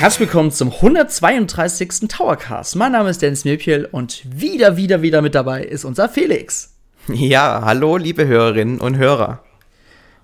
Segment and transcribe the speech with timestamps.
[0.00, 2.08] Herzlich willkommen zum 132.
[2.08, 2.74] Towercast.
[2.74, 6.74] Mein Name ist Dennis Mirpiel und wieder, wieder, wieder mit dabei ist unser Felix.
[7.08, 9.44] Ja, hallo, liebe Hörerinnen und Hörer.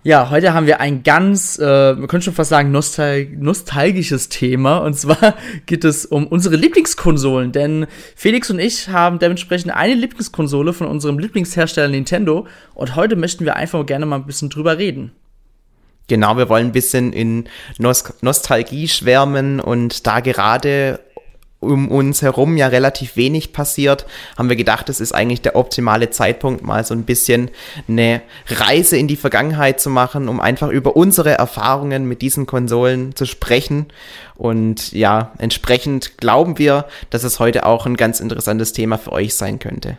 [0.03, 4.79] Ja, heute haben wir ein ganz, äh, man könnte schon fast sagen, nostal nostalgisches Thema.
[4.79, 5.35] Und zwar
[5.67, 7.53] geht es um unsere Lieblingskonsolen.
[7.53, 12.47] Denn Felix und ich haben dementsprechend eine Lieblingskonsole von unserem Lieblingshersteller Nintendo.
[12.73, 15.13] Und heute möchten wir einfach gerne mal ein bisschen drüber reden.
[16.09, 21.01] Genau, wir wollen ein bisschen in Nos Nostalgie schwärmen und da gerade
[21.61, 24.07] um uns herum ja relativ wenig passiert,
[24.37, 27.51] haben wir gedacht, es ist eigentlich der optimale Zeitpunkt, mal so ein bisschen
[27.89, 33.17] eine Reise in die Vergangenheit zu machen, um einfach über unsere Erfahrungen mit diesen Konsolen
[33.17, 33.87] zu sprechen.
[34.35, 39.35] Und ja, entsprechend glauben wir, dass es heute auch ein ganz interessantes Thema für euch
[39.35, 39.99] sein könnte.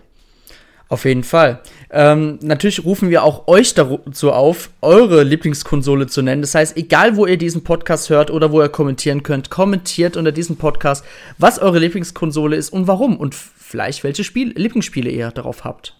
[0.89, 1.61] Auf jeden Fall.
[1.91, 6.41] Ähm, natürlich rufen wir auch euch dazu auf, eure Lieblingskonsole zu nennen.
[6.41, 10.31] Das heißt, egal wo ihr diesen Podcast hört oder wo ihr kommentieren könnt, kommentiert unter
[10.31, 11.03] diesem Podcast,
[11.37, 15.93] was eure Lieblingskonsole ist und warum und vielleicht welche Spiel Lieblingsspiele ihr darauf habt.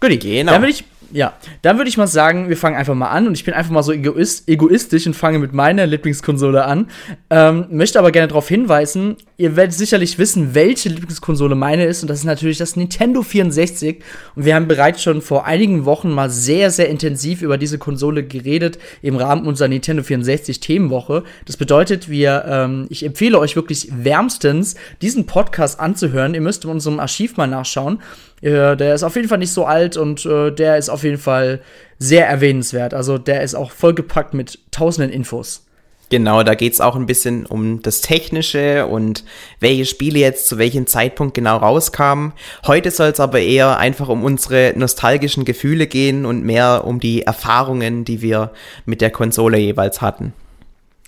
[0.00, 0.52] Gut, genau.
[0.52, 3.34] Dann würde ich ja, dann würde ich mal sagen, wir fangen einfach mal an und
[3.34, 6.88] ich bin einfach mal so egoist, egoistisch und fange mit meiner Lieblingskonsole an.
[7.30, 12.08] Ähm, möchte aber gerne darauf hinweisen, ihr werdet sicherlich wissen, welche Lieblingskonsole meine ist und
[12.08, 14.02] das ist natürlich das Nintendo 64
[14.34, 18.24] und wir haben bereits schon vor einigen Wochen mal sehr, sehr intensiv über diese Konsole
[18.24, 21.22] geredet im Rahmen unserer Nintendo 64 Themenwoche.
[21.44, 26.34] Das bedeutet, wir, ähm, ich empfehle euch wirklich wärmstens, diesen Podcast anzuhören.
[26.34, 28.00] Ihr müsst in unserem Archiv mal nachschauen.
[28.40, 31.18] Äh, der ist auf jeden Fall nicht so alt und äh, der ist auf jeden
[31.18, 31.60] Fall
[31.98, 32.94] sehr erwähnenswert.
[32.94, 35.66] Also der ist auch vollgepackt mit tausenden Infos.
[36.08, 39.24] Genau, da geht es auch ein bisschen um das Technische und
[39.58, 42.32] welche Spiele jetzt zu welchem Zeitpunkt genau rauskamen.
[42.64, 47.22] Heute soll es aber eher einfach um unsere nostalgischen Gefühle gehen und mehr um die
[47.22, 48.52] Erfahrungen, die wir
[48.84, 50.32] mit der Konsole jeweils hatten.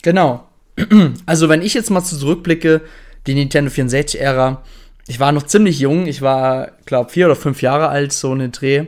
[0.02, 0.44] Genau.
[1.26, 2.82] Also wenn ich jetzt mal zurückblicke,
[3.26, 4.62] die Nintendo 64-Ära,
[5.08, 6.06] ich war noch ziemlich jung.
[6.06, 8.86] Ich war, glaube vier oder fünf Jahre alt, so in den Dreh.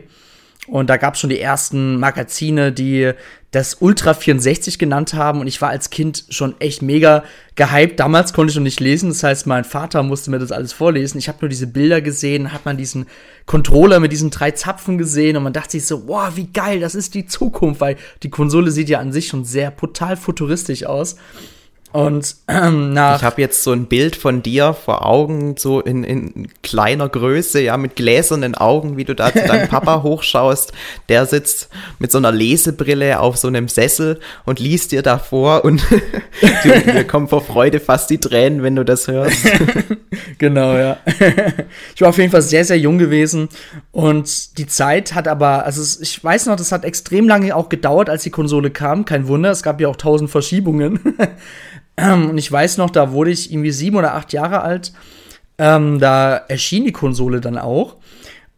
[0.67, 3.11] Und da gab es schon die ersten Magazine, die
[3.49, 5.41] das Ultra 64 genannt haben.
[5.41, 7.23] Und ich war als Kind schon echt mega
[7.55, 7.99] gehypt.
[7.99, 9.09] Damals konnte ich noch nicht lesen.
[9.09, 11.17] Das heißt, mein Vater musste mir das alles vorlesen.
[11.17, 13.07] Ich habe nur diese Bilder gesehen, hat man diesen
[13.47, 15.35] Controller mit diesen drei Zapfen gesehen.
[15.37, 17.81] Und man dachte sich so, wow, wie geil, das ist die Zukunft.
[17.81, 21.15] Weil die Konsole sieht ja an sich schon sehr brutal futuristisch aus.
[21.91, 23.17] Und ähm, nach.
[23.17, 27.61] Ich habe jetzt so ein Bild von dir vor Augen, so in, in kleiner Größe,
[27.61, 30.71] ja, mit gläsernen Augen, wie du da zu deinem Papa hochschaust.
[31.09, 31.69] Der sitzt
[31.99, 35.85] mit so einer Lesebrille auf so einem Sessel und liest dir davor und
[36.85, 39.45] mir kommen vor Freude fast die Tränen, wenn du das hörst.
[40.37, 40.97] genau, ja.
[41.93, 43.49] ich war auf jeden Fall sehr, sehr jung gewesen
[43.91, 48.09] und die Zeit hat aber, also ich weiß noch, das hat extrem lange auch gedauert,
[48.09, 49.03] als die Konsole kam.
[49.03, 50.99] Kein Wunder, es gab ja auch tausend Verschiebungen.
[52.01, 54.93] Und ich weiß noch, da wurde ich irgendwie sieben oder acht Jahre alt.
[55.57, 57.97] Ähm, da erschien die Konsole dann auch.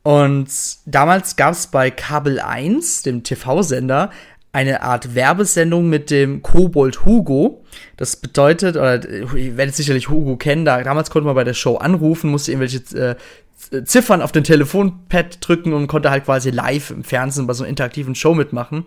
[0.03, 0.49] Und
[0.85, 4.11] damals gab es bei Kabel 1, dem TV-Sender,
[4.51, 7.63] eine Art Werbesendung mit dem Kobold Hugo.
[7.97, 11.77] Das bedeutet, oder ihr werdet sicherlich Hugo kennen, da, damals konnte man bei der Show
[11.77, 13.15] anrufen, musste irgendwelche äh,
[13.85, 17.69] Ziffern auf den Telefonpad drücken und konnte halt quasi live im Fernsehen bei so einer
[17.69, 18.85] interaktiven Show mitmachen.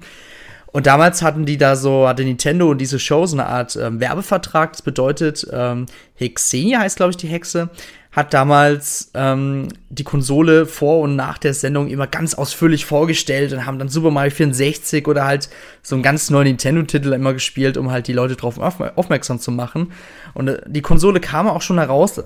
[0.77, 3.99] Und damals hatten die da so, hatte Nintendo und diese Show so eine Art ähm,
[3.99, 4.73] Werbevertrag.
[4.73, 7.71] Das bedeutet, ähm, Hexenia heißt, glaube ich, die Hexe,
[8.13, 13.65] hat damals ähm, die Konsole vor und nach der Sendung immer ganz ausführlich vorgestellt und
[13.65, 15.49] haben dann Super Mario 64 oder halt
[15.81, 19.93] so einen ganz neuen Nintendo-Titel immer gespielt, um halt die Leute drauf aufmerksam zu machen.
[20.35, 22.23] Und äh, die Konsole kam auch schon heraus.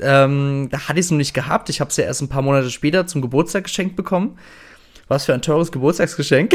[0.00, 1.68] Ähm, da hatte ich es noch nicht gehabt.
[1.68, 4.38] Ich habe es ja erst ein paar Monate später zum Geburtstag geschenkt bekommen
[5.10, 6.54] was für ein teures Geburtstagsgeschenk.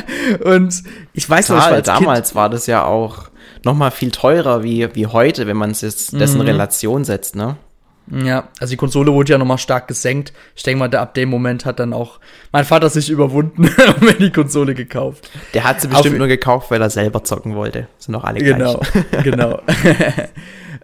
[0.44, 0.82] und
[1.12, 3.28] ich weiß noch, ich war damals kind war das ja auch
[3.64, 6.46] noch mal viel teurer wie, wie heute, wenn man es jetzt dessen mhm.
[6.46, 7.56] Relation setzt, ne?
[8.08, 10.32] Ja, also die Konsole wurde ja noch mal stark gesenkt.
[10.54, 12.20] Ich denke mal, ab dem Moment hat dann auch
[12.52, 15.28] mein Vater sich überwunden und mir die Konsole gekauft.
[15.54, 17.88] Der hat sie bestimmt Auf, nur gekauft, weil er selber zocken wollte.
[17.98, 19.24] Sind doch alle genau, gleich.
[19.24, 20.30] Genau, genau.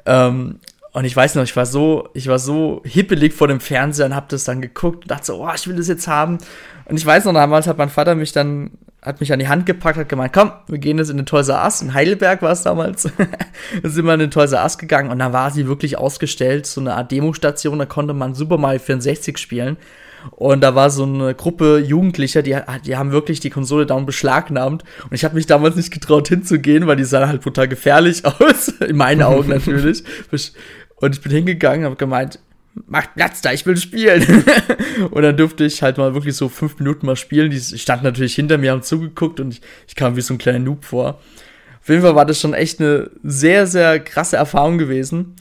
[0.07, 0.59] ähm,
[0.93, 4.15] und ich weiß noch, ich war so, ich war so hippelig vor dem Fernseher und
[4.15, 6.39] hab das dann geguckt und dachte so, oh, ich will das jetzt haben.
[6.84, 9.67] Und ich weiß noch, damals hat mein Vater mich dann, hat mich an die Hand
[9.67, 11.82] gepackt, hat gemeint, komm, wir gehen jetzt in den Toys R Us.
[11.82, 13.02] In Heidelberg war es damals.
[13.82, 16.67] da sind wir in den Toys R Us gegangen und da war sie wirklich ausgestellt,
[16.67, 19.76] so eine Art Demostation, da konnte man Super Mario 64 spielen.
[20.31, 22.56] Und da war so eine Gruppe Jugendlicher, die,
[22.87, 24.84] die haben wirklich die Konsole down beschlagnahmt.
[25.05, 28.69] Und ich habe mich damals nicht getraut hinzugehen, weil die sah halt brutal gefährlich aus.
[28.69, 30.05] In meinen Augen natürlich.
[30.96, 32.38] Und ich bin hingegangen und habe gemeint,
[32.87, 34.45] macht Platz da, ich will spielen.
[35.11, 37.51] und dann durfte ich halt mal wirklich so fünf Minuten mal spielen.
[37.51, 40.59] Die standen natürlich hinter mir, haben zugeguckt und ich, ich kam wie so ein kleiner
[40.59, 41.21] Noob vor.
[41.83, 45.35] Auf jeden Fall war das schon echt eine sehr, sehr krasse Erfahrung gewesen.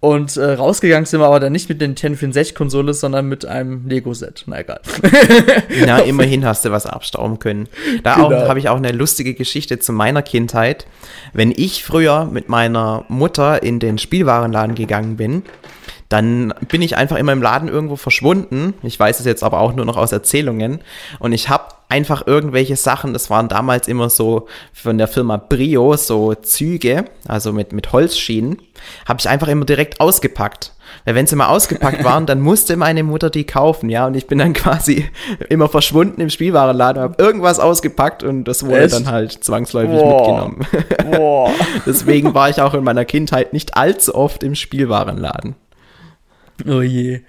[0.00, 3.86] Und äh, rausgegangen sind wir aber dann nicht mit der Nintendo 64-Konsole, sondern mit einem
[3.86, 4.44] Lego-Set.
[4.46, 4.80] Na egal.
[5.84, 7.68] Na, immerhin hast du was abstauben können.
[8.02, 8.48] Da genau.
[8.48, 10.86] habe ich auch eine lustige Geschichte zu meiner Kindheit.
[11.34, 15.42] Wenn ich früher mit meiner Mutter in den Spielwarenladen gegangen bin,
[16.10, 18.74] dann bin ich einfach immer im Laden irgendwo verschwunden.
[18.82, 20.80] Ich weiß es jetzt aber auch nur noch aus Erzählungen.
[21.20, 25.96] Und ich habe einfach irgendwelche Sachen, das waren damals immer so von der Firma Brio,
[25.96, 28.60] so Züge, also mit, mit Holzschienen,
[29.06, 30.72] habe ich einfach immer direkt ausgepackt.
[31.04, 34.08] Weil wenn sie mal ausgepackt waren, dann musste meine Mutter die kaufen, ja.
[34.08, 35.08] Und ich bin dann quasi
[35.48, 38.94] immer verschwunden im Spielwarenladen, habe irgendwas ausgepackt und das wurde Echt?
[38.94, 40.16] dann halt zwangsläufig Boah.
[40.16, 40.66] mitgenommen.
[41.12, 41.52] Boah.
[41.86, 45.54] Deswegen war ich auch in meiner Kindheit nicht allzu oft im Spielwarenladen.
[46.66, 47.20] Oh je.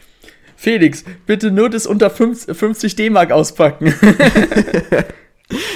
[0.55, 3.93] Felix, bitte nur das unter 50 D-Mark auspacken.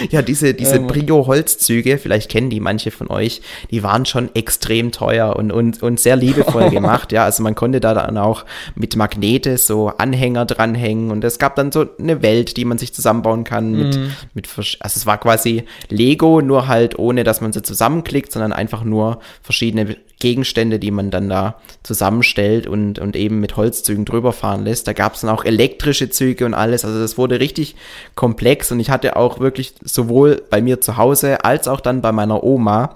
[0.10, 0.88] Ja, diese, diese ähm.
[0.88, 3.42] Brio-Holzzüge, vielleicht kennen die manche von euch,
[3.72, 7.12] die waren schon extrem teuer und, und, und sehr liebevoll gemacht.
[7.12, 11.56] Ja, also man konnte da dann auch mit Magnete so Anhänger dranhängen und es gab
[11.56, 14.12] dann so eine Welt, die man sich zusammenbauen kann mit, mm.
[14.34, 18.84] mit also es war quasi Lego, nur halt ohne, dass man sie zusammenklickt, sondern einfach
[18.84, 24.66] nur verschiedene Gegenstände, die man dann da zusammenstellt und, und eben mit Holzzügen drüber fahren
[24.66, 24.88] lässt.
[24.88, 26.84] Da gab es dann auch elektrische Züge und alles.
[26.84, 27.76] Also das wurde richtig
[28.16, 32.12] komplex und ich hatte auch wirklich sowohl bei mir zu Hause als auch dann bei
[32.12, 32.96] meiner Oma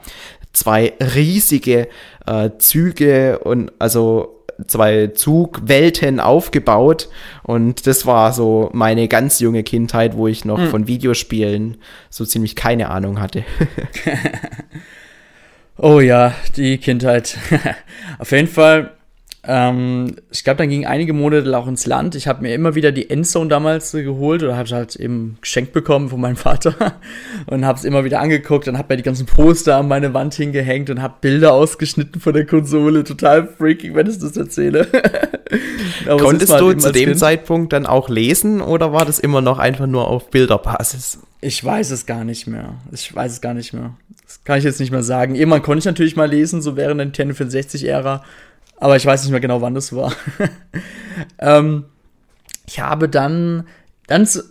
[0.53, 1.87] zwei riesige
[2.25, 7.09] äh, Züge und also zwei Zugwelten aufgebaut
[7.43, 10.69] und das war so meine ganz junge Kindheit, wo ich noch hm.
[10.69, 11.77] von Videospielen
[12.09, 13.43] so ziemlich keine Ahnung hatte.
[15.81, 17.37] Oh ja, die Kindheit.
[18.19, 18.91] Auf jeden Fall.
[19.45, 22.15] Ähm, ich glaube, dann gingen einige Monate auch ins Land.
[22.15, 25.71] Ich habe mir immer wieder die Endzone damals geholt oder habe es halt eben geschenkt
[25.71, 26.75] bekommen von meinem Vater
[27.45, 30.33] und habe es immer wieder angeguckt und habe mir die ganzen Poster an meine Wand
[30.33, 33.05] hingehängt und habe Bilder ausgeschnitten von der Konsole.
[33.05, 34.85] Total freaking, wenn ich das erzähle.
[36.05, 37.19] Konntest du zu dem kind.
[37.19, 41.19] Zeitpunkt dann auch lesen oder war das immer noch einfach nur auf Bilderbasis?
[41.39, 42.73] Ich weiß es gar nicht mehr.
[42.91, 43.93] Ich weiß es gar nicht mehr.
[44.43, 45.35] Kann ich jetzt nicht mehr sagen.
[45.35, 48.23] Irgendwann konnte ich natürlich mal lesen, so während der Nintendo 64-Ära.
[48.77, 50.13] Aber ich weiß nicht mehr genau, wann das war.
[51.39, 51.85] ähm,
[52.65, 53.67] ich habe dann,
[54.07, 54.43] dann zu,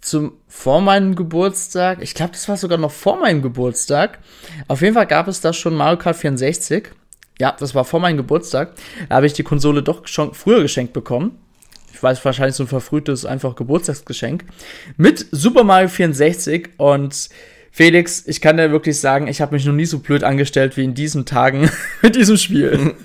[0.00, 4.20] zum, vor meinem Geburtstag, ich glaube, das war sogar noch vor meinem Geburtstag.
[4.68, 6.90] Auf jeden Fall gab es da schon Mario Kart 64.
[7.40, 8.74] Ja, das war vor meinem Geburtstag.
[9.08, 11.38] Da habe ich die Konsole doch schon früher geschenkt bekommen.
[11.92, 14.44] Ich weiß wahrscheinlich so ein verfrühtes einfach Geburtstagsgeschenk.
[14.96, 17.28] Mit Super Mario 64 und
[17.78, 20.82] Felix, ich kann dir wirklich sagen, ich habe mich noch nie so blöd angestellt wie
[20.82, 21.70] in diesen Tagen
[22.02, 22.96] mit diesem Spiel.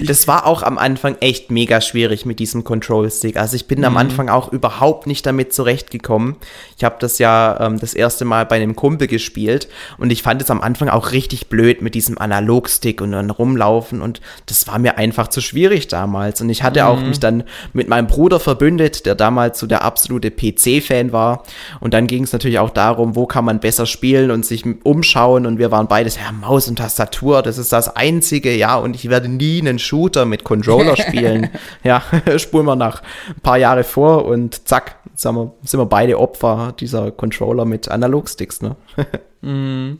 [0.00, 3.36] Das war auch am Anfang echt mega schwierig mit diesem Control Stick.
[3.36, 3.84] Also ich bin mhm.
[3.84, 6.36] am Anfang auch überhaupt nicht damit zurechtgekommen.
[6.76, 9.68] Ich habe das ja ähm, das erste Mal bei einem Kumpel gespielt
[9.98, 14.02] und ich fand es am Anfang auch richtig blöd mit diesem Analogstick und dann rumlaufen
[14.02, 16.40] und das war mir einfach zu schwierig damals.
[16.40, 16.86] Und ich hatte mhm.
[16.86, 17.42] auch mich dann
[17.72, 21.42] mit meinem Bruder verbündet, der damals so der absolute PC-Fan war.
[21.80, 23.95] Und dann ging es natürlich auch darum, wo kann man besser spielen
[24.30, 28.54] und sich umschauen und wir waren beides, ja, Maus und Tastatur, das ist das Einzige,
[28.54, 31.50] ja, und ich werde nie einen Shooter mit Controller spielen.
[31.82, 32.02] ja,
[32.36, 36.74] spulen wir nach ein paar Jahre vor und zack, sind wir, sind wir beide Opfer
[36.78, 38.76] dieser Controller mit Analogsticks, ne?
[39.42, 39.98] mm.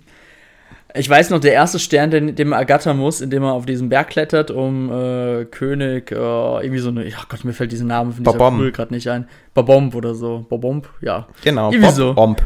[0.98, 3.90] Ich weiß noch, der erste Stern, den, den man ergattern muss, indem man auf diesen
[3.90, 8.12] Berg klettert, um äh, König, äh, irgendwie so eine, ja Gott, mir fällt diesen Namen
[8.12, 9.28] von dieser gerade nicht ein.
[9.52, 10.46] Babomb oder so.
[10.48, 11.26] Babomb, ja.
[11.44, 12.14] Genau, irgendwie Bob so.
[12.14, 12.42] Bomb.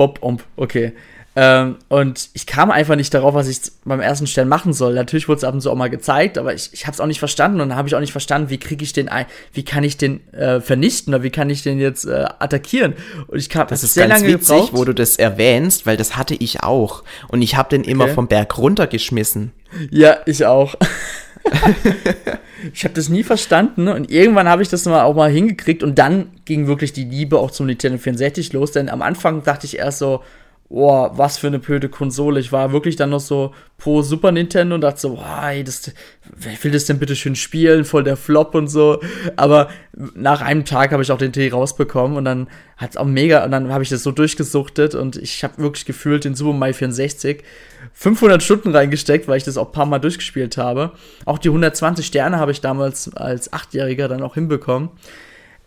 [0.00, 0.94] Bob-Omb, okay.
[1.36, 4.94] Ähm, und ich kam einfach nicht darauf, was ich beim ersten Stern machen soll.
[4.94, 7.06] Natürlich wurde es ab und zu auch mal gezeigt, aber ich, ich habe es auch
[7.06, 9.62] nicht verstanden und dann habe ich auch nicht verstanden, wie kriege ich den ein, wie
[9.62, 12.94] kann ich den äh, vernichten oder wie kann ich den jetzt äh, attackieren.
[13.26, 14.72] Und ich kam das ist sehr ganz lange witzig, gebraucht.
[14.72, 18.14] wo du das erwähnst, weil das hatte ich auch und ich habe den immer okay.
[18.14, 19.52] vom Berg runtergeschmissen.
[19.90, 20.74] Ja, ich auch.
[22.72, 25.98] ich habe das nie verstanden und irgendwann habe ich das mal auch mal hingekriegt und
[25.98, 29.78] dann ging wirklich die Liebe auch zum Nintendo 64 los, denn am Anfang dachte ich
[29.78, 30.22] erst so,
[30.70, 32.38] boah, was für eine blöde Konsole.
[32.38, 35.92] Ich war wirklich dann noch so pro Super Nintendo und dachte so, ey, das,
[36.34, 37.84] wer will das denn bitte schön spielen?
[37.84, 39.00] Voll der Flop und so.
[39.36, 39.68] Aber
[40.14, 43.50] nach einem Tag habe ich auch den Tee rausbekommen und dann hat's auch mega, und
[43.50, 47.42] dann habe ich das so durchgesuchtet und ich habe wirklich gefühlt den Super Mario 64
[47.92, 50.92] 500 Stunden reingesteckt, weil ich das auch ein paar Mal durchgespielt habe.
[51.24, 54.90] Auch die 120 Sterne habe ich damals als Achtjähriger dann auch hinbekommen.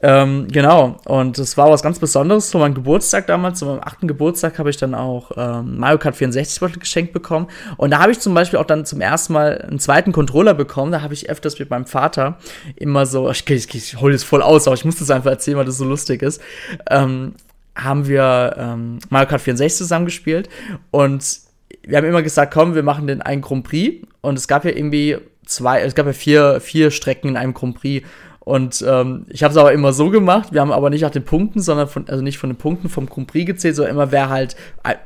[0.06, 2.50] Ähm, genau, und es war was ganz Besonderes.
[2.50, 6.18] Zu meinem Geburtstag damals, zu meinem achten Geburtstag, habe ich dann auch ähm, Mario Kart
[6.18, 7.48] 64 geschenkt bekommen.
[7.78, 10.92] Und da habe ich zum Beispiel auch dann zum ersten Mal einen zweiten Controller bekommen.
[10.92, 12.38] Da habe ich öfters mit meinem Vater
[12.76, 15.58] immer so, ich, ich, ich hole das voll aus, aber ich muss das einfach erzählen,
[15.58, 16.42] weil das so lustig ist.
[16.90, 17.36] Ähm,
[17.74, 20.50] haben wir ähm, Mario Kart 64 zusammengespielt
[20.92, 21.40] und
[21.82, 24.06] wir haben immer gesagt, komm, wir machen den einen Grand Prix.
[24.20, 27.76] Und es gab ja irgendwie zwei, es gab ja vier, vier Strecken in einem Grand
[27.76, 28.06] Prix.
[28.46, 30.50] Und ähm, ich habe es aber immer so gemacht.
[30.52, 33.06] Wir haben aber nicht nach den Punkten, sondern von, also nicht von den Punkten vom
[33.06, 34.58] Grand Prix gezählt, sondern immer wer halt,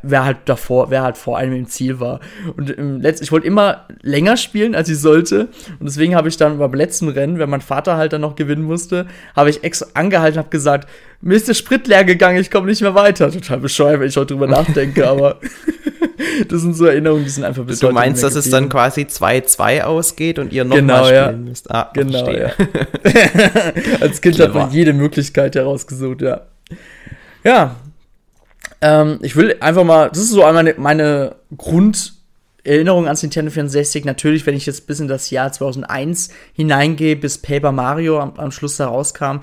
[0.02, 2.20] wer halt davor, wer halt vor einem im Ziel war.
[2.56, 5.50] Und im letzten, ich wollte immer länger spielen, als ich sollte.
[5.80, 8.64] Und deswegen habe ich dann beim letzten Rennen, wenn mein Vater halt dann noch gewinnen
[8.64, 10.90] musste, habe ich extra angehalten, habe gesagt,
[11.22, 13.32] mir ist der Sprit leer gegangen, ich komme nicht mehr weiter.
[13.32, 15.40] Total bescheuert, wenn ich heute drüber nachdenke, aber
[16.50, 19.82] das sind so Erinnerungen, die sind einfach bis Du meinst, dass es dann quasi 2-2
[19.82, 21.32] ausgeht und ihr noch genau, spielen ja.
[21.32, 21.72] müsst?
[21.72, 22.52] Ah, genau, ja.
[24.02, 24.44] Als Kind Clever.
[24.44, 26.42] hat man jede Möglichkeit herausgesucht, ja.
[27.44, 27.76] Ja.
[28.82, 34.06] Ähm, ich will einfach mal, das ist so meine, meine Grunderinnerung ans Nintendo 64.
[34.06, 38.52] Natürlich, wenn ich jetzt bis in das Jahr 2001 hineingehe, bis Paper Mario am, am
[38.52, 39.40] Schluss da rauskam.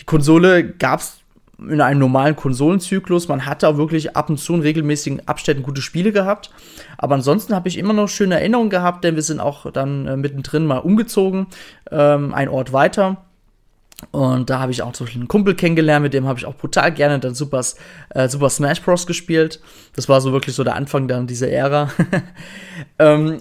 [0.00, 1.17] Die Konsole gab es
[1.58, 3.28] in einem normalen Konsolenzyklus.
[3.28, 6.50] Man hatte auch wirklich ab und zu in regelmäßigen Abständen gute Spiele gehabt.
[6.96, 10.16] Aber ansonsten habe ich immer noch schöne Erinnerungen gehabt, denn wir sind auch dann äh,
[10.16, 11.48] mittendrin mal umgezogen,
[11.90, 13.18] ähm, ein Ort weiter.
[14.12, 16.92] Und da habe ich auch so einen Kumpel kennengelernt, mit dem habe ich auch brutal
[16.92, 17.62] gerne dann Super,
[18.10, 19.06] äh, Super Smash Bros.
[19.06, 19.60] gespielt.
[19.96, 21.90] Das war so wirklich so der Anfang dann dieser Ära.
[23.00, 23.38] ähm,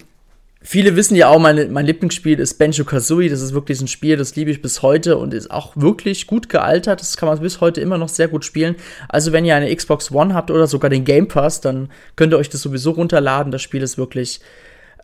[0.61, 3.29] Viele wissen ja auch, meine, mein Lieblingsspiel ist Benjo Kazooie.
[3.29, 6.49] Das ist wirklich ein Spiel, das liebe ich bis heute und ist auch wirklich gut
[6.49, 6.99] gealtert.
[6.99, 8.75] Das kann man bis heute immer noch sehr gut spielen.
[9.07, 12.37] Also, wenn ihr eine Xbox One habt oder sogar den Game Pass, dann könnt ihr
[12.37, 13.51] euch das sowieso runterladen.
[13.51, 14.41] Das Spiel ist wirklich,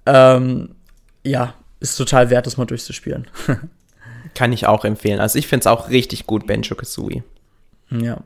[0.08, 0.76] ähm,
[1.24, 3.28] ja, ist total wert, das mal durchzuspielen.
[4.36, 5.20] kann ich auch empfehlen.
[5.20, 7.24] Also, ich finde es auch richtig gut, Benjo Kazooie.
[7.92, 8.18] Ja.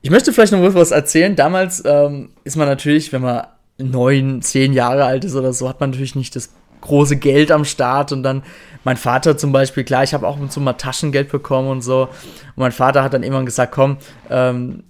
[0.00, 1.36] Ich möchte vielleicht noch was erzählen.
[1.36, 3.46] Damals ähm, ist man natürlich, wenn man
[3.78, 6.50] neun, zehn Jahre alt ist oder so, hat man natürlich nicht das
[6.82, 8.42] große Geld am Start und dann
[8.84, 12.02] mein Vater zum Beispiel, klar, ich habe auch und zu mal Taschengeld bekommen und so.
[12.02, 13.96] Und mein Vater hat dann immer gesagt, komm,
[14.28, 14.82] ähm,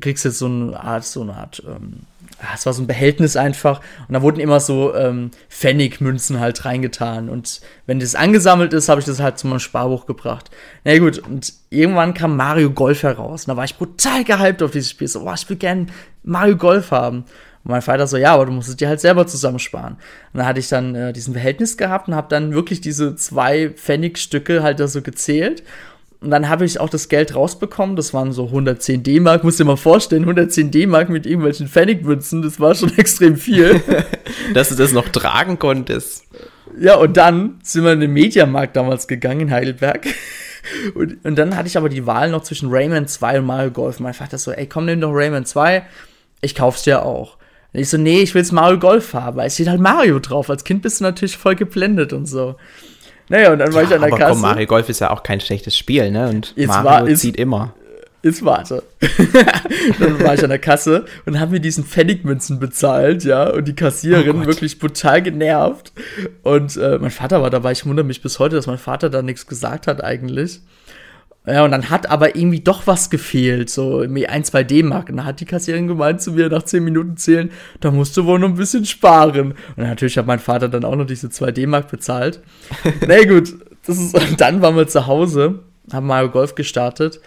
[0.00, 2.00] kriegst jetzt so eine Art, so eine Art, ähm,
[2.40, 6.64] ah, es war so ein Behältnis einfach und da wurden immer so ähm, Pfennigmünzen halt
[6.66, 10.50] reingetan und wenn das angesammelt ist, habe ich das halt zu meinem Sparbuch gebracht.
[10.84, 14.72] Na gut, und irgendwann kam Mario Golf heraus und da war ich brutal gehypt auf
[14.72, 15.86] dieses Spiel, so, oh, ich will gerne
[16.22, 17.24] Mario Golf haben.
[17.68, 19.92] Und mein Vater so, ja, aber du musst es dir halt selber zusammensparen.
[20.32, 23.68] Und dann hatte ich dann äh, diesen Verhältnis gehabt und habe dann wirklich diese zwei
[23.68, 25.62] Pfennigstücke halt da so gezählt.
[26.22, 27.94] Und dann habe ich auch das Geld rausbekommen.
[27.94, 29.44] Das waren so 110 D-Mark.
[29.44, 32.40] Musst dir mal vorstellen, 110 D-Mark mit irgendwelchen Pfennigmünzen.
[32.40, 33.82] Das war schon extrem viel.
[34.54, 36.24] Dass du das noch tragen konntest.
[36.80, 40.06] Ja, und dann sind wir in den Mediamarkt damals gegangen in Heidelberg.
[40.94, 44.00] Und, und dann hatte ich aber die Wahl noch zwischen Rayman 2 und Mario Golf.
[44.00, 45.82] Mein Vater so, ey, komm, nimm doch Rayman 2.
[46.42, 47.37] Ich kauf's dir auch.
[47.72, 50.48] Und ich so, nee, ich will's Mario Golf haben, weil es steht halt Mario drauf.
[50.48, 52.56] Als Kind bist du natürlich voll geblendet und so.
[53.28, 54.32] Naja, und dann war ja, ich an der aber Kasse.
[54.32, 56.28] Komm, Mario Golf ist ja auch kein schlechtes Spiel, ne?
[56.28, 57.74] Und jetzt Mario war, jetzt, zieht immer.
[58.22, 58.82] Jetzt warte.
[60.00, 63.76] dann war ich an der Kasse und haben mir diesen Pfennigmünzen bezahlt, ja, und die
[63.76, 65.92] Kassiererin oh wirklich brutal genervt.
[66.42, 67.72] Und äh, mein Vater war dabei.
[67.72, 70.60] Ich wundere mich bis heute, dass mein Vater da nichts gesagt hat eigentlich.
[71.46, 75.08] Ja, und dann hat aber irgendwie doch was gefehlt, so ein, zwei D-Mark.
[75.08, 78.26] Und dann hat die Kassiererin gemeint zu mir nach zehn Minuten zählen, da musst du
[78.26, 79.54] wohl noch ein bisschen sparen.
[79.76, 82.42] Und natürlich hat mein Vater dann auch noch diese zwei D-Mark bezahlt.
[83.00, 83.54] Na nee, gut,
[83.86, 87.20] das ist, und dann waren wir zu Hause, haben Mario Golf gestartet.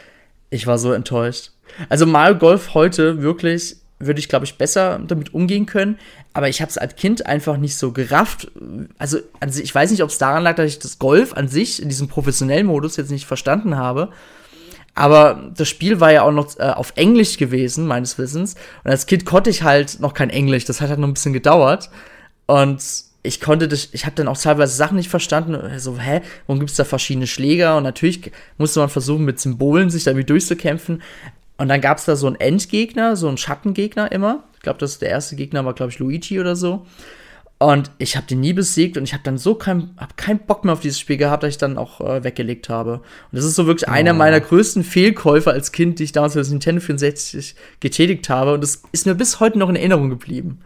[0.51, 1.51] Ich war so enttäuscht.
[1.89, 5.97] Also Mario Golf heute wirklich würde ich, glaube ich, besser damit umgehen können.
[6.33, 8.51] Aber ich habe es als Kind einfach nicht so gerafft.
[8.97, 11.81] Also, also ich weiß nicht, ob es daran lag, dass ich das Golf an sich
[11.81, 14.09] in diesem professionellen Modus jetzt nicht verstanden habe.
[14.93, 18.55] Aber das Spiel war ja auch noch äh, auf Englisch gewesen, meines Wissens.
[18.83, 20.65] Und als Kind konnte ich halt noch kein Englisch.
[20.65, 21.89] Das hat halt noch ein bisschen gedauert.
[22.45, 22.81] Und
[23.23, 25.57] ich konnte das, ich habe dann auch teilweise Sachen nicht verstanden.
[25.79, 27.77] So, hä, warum gibt es da verschiedene Schläger?
[27.77, 31.01] Und natürlich musste man versuchen, mit Symbolen sich damit durchzukämpfen.
[31.61, 34.45] Und dann gab es da so einen Endgegner, so einen Schattengegner immer.
[34.55, 36.87] Ich glaube, das ist der erste Gegner, war, glaube ich, Luigi oder so.
[37.59, 40.65] Und ich habe den nie besiegt und ich habe dann so keinen hab keinen Bock
[40.65, 42.93] mehr auf dieses Spiel gehabt, dass ich dann auch äh, weggelegt habe.
[42.93, 43.91] Und das ist so wirklich oh.
[43.91, 48.55] einer meiner größten Fehlkäufe als Kind, die ich damals für das Nintendo 64 getätigt habe.
[48.55, 50.61] Und das ist mir bis heute noch in Erinnerung geblieben.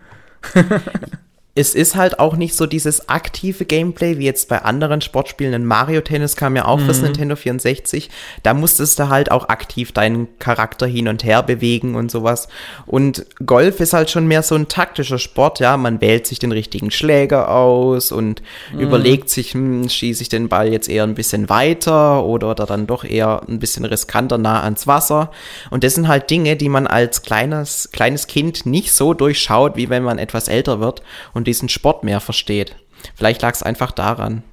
[1.58, 5.54] es ist halt auch nicht so dieses aktive Gameplay wie jetzt bei anderen Sportspielen.
[5.54, 6.84] Ein Mario Tennis kam ja auch mhm.
[6.84, 8.10] fürs Nintendo 64.
[8.44, 12.50] Da musstest du halt auch aktiv deinen Charakter hin und her bewegen und sowas.
[12.86, 15.78] Und Golf ist halt schon mehr so ein taktischer Sport, ja.
[15.78, 18.42] Man wählt sich den richtigen Schläger aus und
[18.74, 18.82] mhm.
[18.82, 22.86] überlegt sich, hm, schieße ich den Ball jetzt eher ein bisschen weiter oder, oder dann
[22.86, 25.32] doch eher ein bisschen riskanter nah ans Wasser.
[25.70, 29.90] Und das sind halt Dinge, die man als kleines, kleines Kind nicht so durchschaut, wie
[29.90, 31.02] wenn man etwas älter wird.
[31.34, 32.76] Und diesen Sport mehr versteht.
[33.16, 34.44] Vielleicht lag es einfach daran.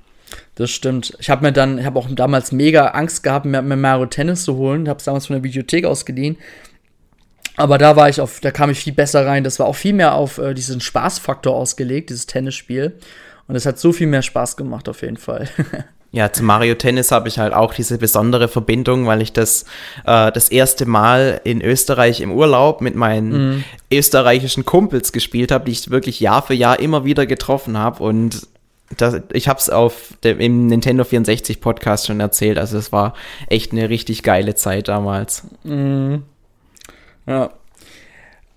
[0.54, 1.16] Das stimmt.
[1.18, 4.44] Ich habe mir dann, ich habe auch damals mega Angst gehabt, mir, mir Mario Tennis
[4.44, 4.88] zu holen.
[4.88, 6.36] Habe es damals von der Bibliothek ausgeliehen.
[7.56, 9.44] Aber da war ich auf, da kam ich viel besser rein.
[9.44, 12.98] Das war auch viel mehr auf äh, diesen Spaßfaktor ausgelegt, dieses Tennisspiel.
[13.48, 15.48] Und es hat so viel mehr Spaß gemacht, auf jeden Fall.
[16.14, 19.64] Ja, zu Mario Tennis habe ich halt auch diese besondere Verbindung, weil ich das
[20.04, 23.64] äh, das erste Mal in Österreich im Urlaub mit meinen mhm.
[23.90, 28.46] österreichischen Kumpels gespielt habe, die ich wirklich Jahr für Jahr immer wieder getroffen habe und
[28.98, 33.14] das, ich habe es auf dem, im Nintendo 64 Podcast schon erzählt, also es war
[33.48, 35.44] echt eine richtig geile Zeit damals.
[35.64, 36.24] Mhm.
[37.26, 37.50] Ja,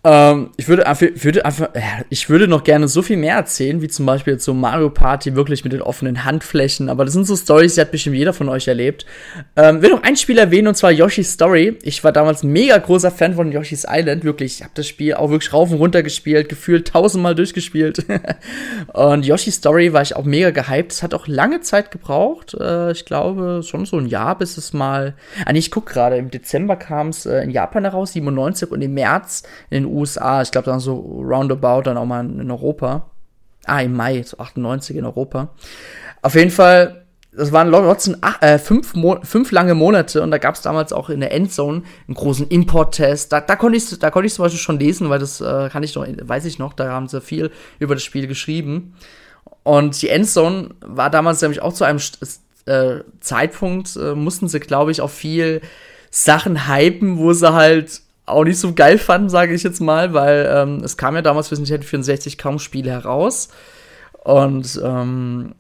[0.06, 1.70] ähm, ich würde würde einfach,
[2.10, 5.64] ich würde noch gerne so viel mehr erzählen, wie zum Beispiel so Mario Party wirklich
[5.64, 6.90] mit den offenen Handflächen.
[6.90, 9.08] Aber das sind so Stories, die hat bestimmt jeder von euch erlebt.
[9.56, 11.80] Ähm, will noch ein Spiel erwähnen und zwar Yoshi's Story.
[11.82, 14.24] Ich war damals mega großer Fan von Yoshi's Island.
[14.24, 18.06] Wirklich, ich habe das Spiel auch wirklich rauf und runter gespielt, gefühlt tausendmal durchgespielt.
[18.94, 20.92] und Yoshi's Story war ich auch mega gehypt.
[20.92, 22.56] Es hat auch lange Zeit gebraucht.
[22.60, 25.16] Äh, ich glaube schon so ein Jahr, bis es mal.
[25.46, 26.18] Ah, ich guck gerade.
[26.18, 30.42] Im Dezember kam es äh, in Japan heraus, 97 und im März in den USA,
[30.42, 33.10] ich glaube dann so roundabout dann auch mal in Europa.
[33.66, 35.50] Ah, im Mai, so 98 in Europa.
[36.22, 40.62] Auf jeden Fall, das waren trotzdem äh, fünf, fünf lange Monate und da gab es
[40.62, 43.32] damals auch in der Endzone einen großen Import-Test.
[43.32, 45.96] Da, da, konnte ich, da ich zum Beispiel schon lesen, weil das äh, kann ich
[45.96, 48.94] noch, weiß ich noch, da haben sie viel über das Spiel geschrieben.
[49.64, 52.00] Und die Endzone war damals nämlich auch zu einem
[52.66, 55.62] äh, Zeitpunkt, äh, mussten sie, glaube ich, auch viel
[56.12, 60.50] Sachen hypen, wo sie halt auch nicht so geil fanden, sage ich jetzt mal, weil
[60.52, 63.50] ähm, es kam ja damals für Nintendo 64 kaum Spiele heraus.
[64.24, 65.54] Und ähm,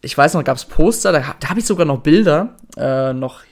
[0.00, 3.42] ich weiß noch, gab es Poster, da, da habe ich sogar noch Bilder, äh, noch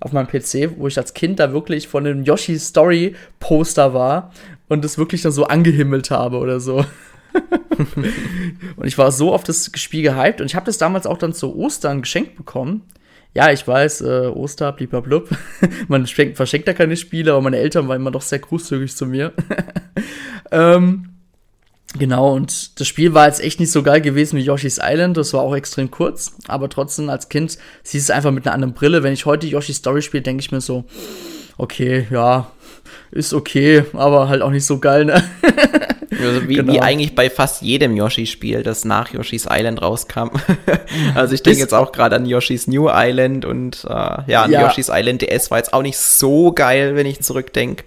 [0.00, 4.32] auf meinem PC, wo ich als Kind da wirklich von dem Yoshi Story Poster war
[4.68, 6.84] und das wirklich dann so angehimmelt habe oder so.
[8.76, 11.32] und ich war so auf das Spiel gehypt und ich habe das damals auch dann
[11.32, 12.82] zu Ostern geschenkt bekommen
[13.34, 15.30] ja, ich weiß, äh, Oster, blub.
[15.88, 19.32] Man verschenkt da keine Spiele, aber meine Eltern waren immer doch sehr großzügig zu mir.
[20.50, 21.08] ähm,
[21.98, 25.16] genau, und das Spiel war jetzt echt nicht so geil gewesen wie Yoshi's Island.
[25.16, 28.54] Das war auch extrem kurz, aber trotzdem als Kind siehst du es einfach mit einer
[28.54, 29.02] anderen Brille.
[29.02, 30.84] Wenn ich heute Yoshi's Story spiele, denke ich mir so,
[31.56, 32.50] okay, ja,
[33.10, 35.24] ist okay, aber halt auch nicht so geil, ne?
[36.20, 36.72] Also wie, genau.
[36.72, 40.30] wie, eigentlich bei fast jedem Yoshi-Spiel, das nach Yoshi's Island rauskam.
[41.14, 44.66] also ich denke jetzt auch gerade an Yoshi's New Island und äh, ja, an ja.
[44.66, 47.84] Yoshi's Island DS war jetzt auch nicht so geil, wenn ich zurückdenke.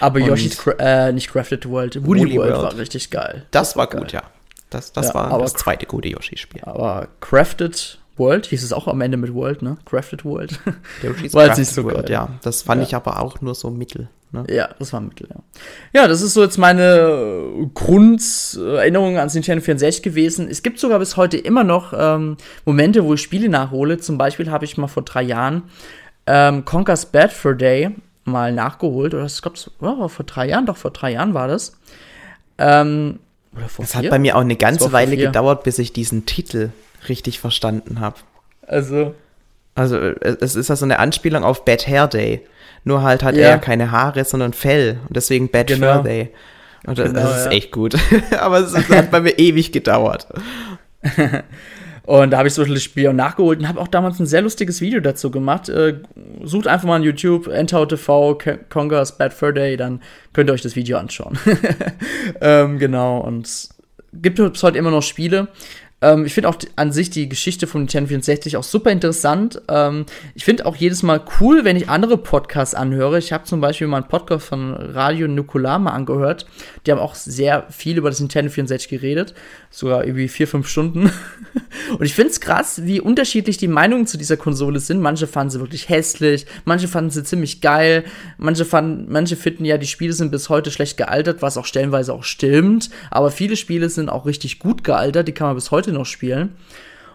[0.00, 3.46] Aber und Yoshi's, äh, nicht Crafted World, Woody, Woody World, World, war richtig geil.
[3.50, 4.22] Das, das war gut, geil.
[4.22, 4.22] ja.
[4.70, 6.60] Das, das ja, war das zweite gute Yoshi-Spiel.
[6.64, 9.78] Aber Crafted World hieß es auch am Ende mit World, ne?
[9.86, 10.58] Crafted World.
[11.02, 12.10] Yoshi's war Crafted so World, geil.
[12.10, 12.28] ja.
[12.42, 12.88] Das fand ja.
[12.88, 14.08] ich aber auch nur so mittel.
[14.30, 14.44] Ne?
[14.50, 15.36] Ja, das war Mittel, ja.
[15.92, 20.48] Ja, das ist so jetzt meine Grunderinnerung ans Nintendo 64 gewesen.
[20.50, 23.98] Es gibt sogar bis heute immer noch ähm, Momente, wo ich Spiele nachhole.
[23.98, 25.62] Zum Beispiel habe ich mal vor drei Jahren
[26.26, 27.90] ähm, Conker's Bad Fur Day
[28.24, 29.14] mal nachgeholt.
[29.14, 31.72] Oder ich glaube, oh, vor drei Jahren, doch vor drei Jahren war das.
[32.58, 33.20] Ähm,
[33.56, 34.02] oder vor das vier?
[34.02, 36.70] hat bei mir auch eine ganze Weile gedauert, bis ich diesen Titel
[37.08, 38.16] richtig verstanden habe.
[38.66, 39.14] Also.
[39.78, 42.46] Also, es ist ja so eine Anspielung auf Bad Hair Day.
[42.84, 43.48] Nur halt hat ja.
[43.48, 44.98] er keine Haare, sondern Fell.
[45.06, 45.94] Und deswegen Bad genau.
[45.94, 46.32] Fur Day.
[46.86, 47.50] Und das, genau, das ist ja.
[47.52, 47.96] echt gut.
[48.40, 50.26] Aber es hat bei mir ewig gedauert.
[52.04, 54.42] und da habe ich so das Spiel auch nachgeholt und habe auch damals ein sehr
[54.42, 55.68] lustiges Video dazu gemacht.
[55.68, 56.00] Äh,
[56.42, 58.38] sucht einfach mal on YouTube Endtow TV
[58.70, 60.00] Congas Bad Fur Day, dann
[60.32, 61.38] könnt ihr euch das Video anschauen.
[62.40, 63.48] ähm, genau, und
[64.12, 65.48] gibt es heute immer noch Spiele.
[66.00, 69.60] Ähm, ich finde auch an sich die Geschichte von Nintendo 64 auch super interessant.
[69.68, 73.18] Ähm, ich finde auch jedes Mal cool, wenn ich andere Podcasts anhöre.
[73.18, 76.46] Ich habe zum Beispiel mal einen Podcast von Radio Nukular mal angehört.
[76.86, 79.34] Die haben auch sehr viel über das Nintendo 64 geredet.
[79.70, 81.10] Sogar irgendwie vier, fünf Stunden.
[81.98, 85.00] Und ich finde es krass, wie unterschiedlich die Meinungen zu dieser Konsole sind.
[85.00, 88.04] Manche fanden sie wirklich hässlich, manche fanden sie ziemlich geil,
[88.36, 92.12] manche, fanden, manche finden ja, die Spiele sind bis heute schlecht gealtert, was auch stellenweise
[92.12, 92.90] auch stimmt.
[93.10, 96.06] Aber viele Spiele sind auch richtig gut gealtert, die kann man bis heute heute noch
[96.06, 96.56] spielen.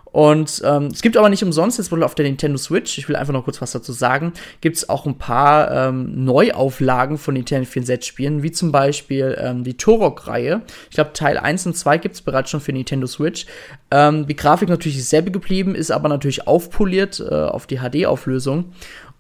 [0.06, 3.16] Und ähm, es gibt aber nicht umsonst, jetzt wohl auf der Nintendo Switch, ich will
[3.16, 7.68] einfach noch kurz was dazu sagen, gibt es auch ein paar ähm, Neuauflagen von Nintendo
[7.68, 10.62] 64-Spielen, wie zum Beispiel ähm, die Torok-Reihe.
[10.92, 13.48] Ich glaube, Teil 1 und 2 gibt es bereits schon für Nintendo Switch.
[13.90, 18.66] Ähm, die Grafik natürlich dieselbe geblieben, ist aber natürlich aufpoliert äh, auf die HD-Auflösung.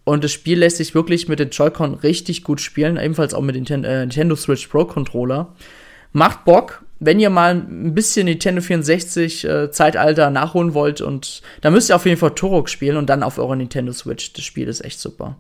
[0.04, 3.56] Und das Spiel lässt sich wirklich mit den Joy-Con richtig gut spielen, ebenfalls auch mit
[3.56, 5.56] äh, Nintendo Switch Pro Controller.
[6.12, 11.70] Macht Bock, wenn ihr mal ein bisschen Nintendo 64 äh, Zeitalter nachholen wollt und da
[11.70, 14.34] müsst ihr auf jeden Fall Turok spielen und dann auf eurer Nintendo Switch.
[14.34, 15.36] Das Spiel ist echt super.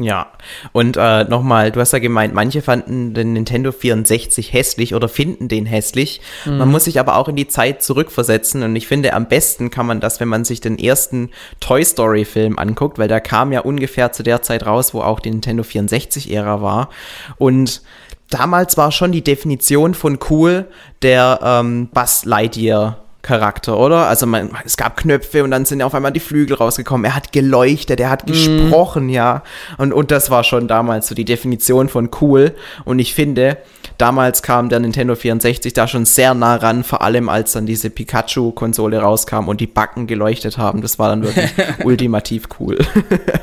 [0.00, 0.28] Ja,
[0.70, 5.48] und äh, nochmal, du hast ja gemeint, manche fanden den Nintendo 64 hässlich oder finden
[5.48, 6.20] den hässlich.
[6.44, 6.58] Mhm.
[6.58, 9.86] Man muss sich aber auch in die Zeit zurückversetzen und ich finde, am besten kann
[9.86, 13.60] man das, wenn man sich den ersten Toy Story Film anguckt, weil der kam ja
[13.60, 16.90] ungefähr zu der Zeit raus, wo auch die Nintendo 64 Ära war
[17.36, 17.82] und
[18.30, 20.66] damals war schon die Definition von cool
[21.02, 24.06] der ähm, Buzz Lightyear Charakter, oder?
[24.06, 27.04] Also man, es gab Knöpfe und dann sind auf einmal die Flügel rausgekommen.
[27.04, 28.28] Er hat geleuchtet, er hat mm.
[28.28, 29.42] gesprochen, ja.
[29.76, 32.54] Und, und das war schon damals so die Definition von cool.
[32.84, 33.58] Und ich finde,
[33.98, 37.90] damals kam der Nintendo 64 da schon sehr nah ran, vor allem als dann diese
[37.90, 40.80] Pikachu-Konsole rauskam und die Backen geleuchtet haben.
[40.80, 41.50] Das war dann wirklich
[41.84, 42.78] ultimativ cool.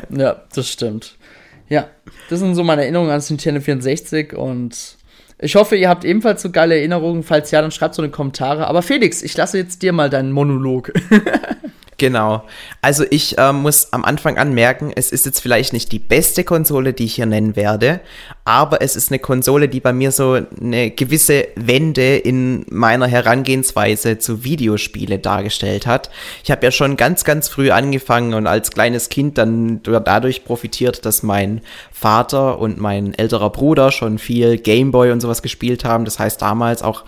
[0.09, 1.15] ja, das stimmt.
[1.69, 1.87] Ja,
[2.29, 4.97] das sind so meine Erinnerungen an Nintendo 64 und
[5.37, 7.23] ich hoffe, ihr habt ebenfalls so geile Erinnerungen.
[7.23, 8.67] Falls ja, dann schreibt so eine Kommentare.
[8.67, 10.93] Aber Felix, ich lasse jetzt dir mal deinen Monolog.
[11.97, 12.43] Genau.
[12.81, 16.91] Also ich äh, muss am Anfang anmerken, es ist jetzt vielleicht nicht die beste Konsole,
[16.91, 18.01] die ich hier nennen werde,
[18.43, 24.17] aber es ist eine Konsole, die bei mir so eine gewisse Wende in meiner Herangehensweise
[24.17, 26.09] zu Videospiele dargestellt hat.
[26.43, 31.05] Ich habe ja schon ganz, ganz früh angefangen und als kleines Kind dann dadurch profitiert,
[31.05, 31.61] dass mein
[31.93, 36.03] Vater und mein älterer Bruder schon viel Gameboy und sowas gespielt haben.
[36.03, 37.05] Das heißt damals auch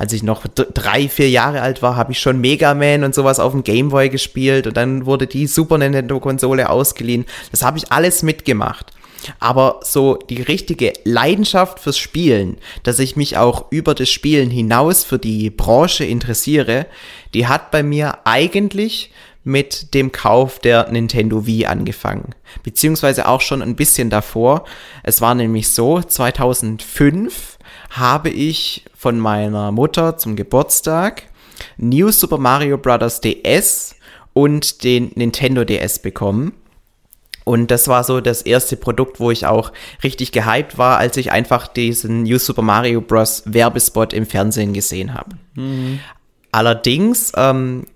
[0.00, 3.38] als ich noch drei, vier Jahre alt war, habe ich schon Mega Man und sowas
[3.38, 7.26] auf dem Gameboy gespielt und dann wurde die Super Nintendo-Konsole ausgeliehen.
[7.50, 8.94] Das habe ich alles mitgemacht.
[9.40, 15.04] Aber so die richtige Leidenschaft fürs Spielen, dass ich mich auch über das Spielen hinaus
[15.04, 16.86] für die Branche interessiere,
[17.34, 19.10] die hat bei mir eigentlich
[19.44, 22.34] mit dem Kauf der Nintendo Wii angefangen.
[22.62, 24.64] Beziehungsweise auch schon ein bisschen davor.
[25.02, 27.58] Es war nämlich so, 2005
[27.90, 31.24] habe ich von meiner Mutter zum Geburtstag
[31.76, 33.20] New Super Mario Bros.
[33.20, 33.94] DS
[34.32, 36.52] und den Nintendo DS bekommen.
[37.44, 39.72] Und das war so das erste Produkt, wo ich auch
[40.04, 43.42] richtig gehypt war, als ich einfach diesen New Super Mario Bros.
[43.46, 45.36] Werbespot im Fernsehen gesehen habe.
[45.54, 46.00] Mhm.
[46.52, 47.86] Allerdings ähm,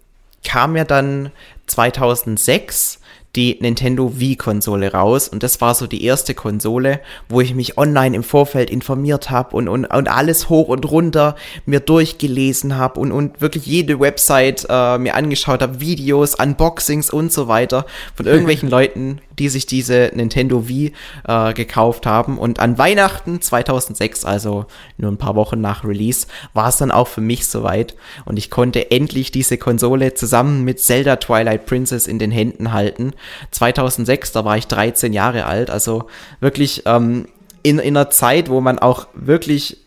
[0.44, 1.30] kam ja dann
[1.66, 3.00] 2006
[3.36, 5.28] die Nintendo Wii-Konsole raus.
[5.28, 9.56] Und das war so die erste Konsole, wo ich mich online im Vorfeld informiert habe
[9.56, 14.66] und, und, und alles hoch und runter mir durchgelesen habe und, und wirklich jede Website
[14.68, 20.10] äh, mir angeschaut habe, Videos, Unboxings und so weiter von irgendwelchen Leuten, die sich diese
[20.14, 20.92] Nintendo Wii
[21.26, 22.38] äh, gekauft haben.
[22.38, 24.66] Und an Weihnachten 2006, also
[24.96, 27.94] nur ein paar Wochen nach Release, war es dann auch für mich soweit.
[28.24, 33.12] Und ich konnte endlich diese Konsole zusammen mit Zelda Twilight Princess in den Händen halten.
[33.50, 35.70] 2006, da war ich 13 Jahre alt.
[35.70, 36.08] Also
[36.40, 37.26] wirklich ähm,
[37.62, 39.78] in, in einer Zeit, wo man auch wirklich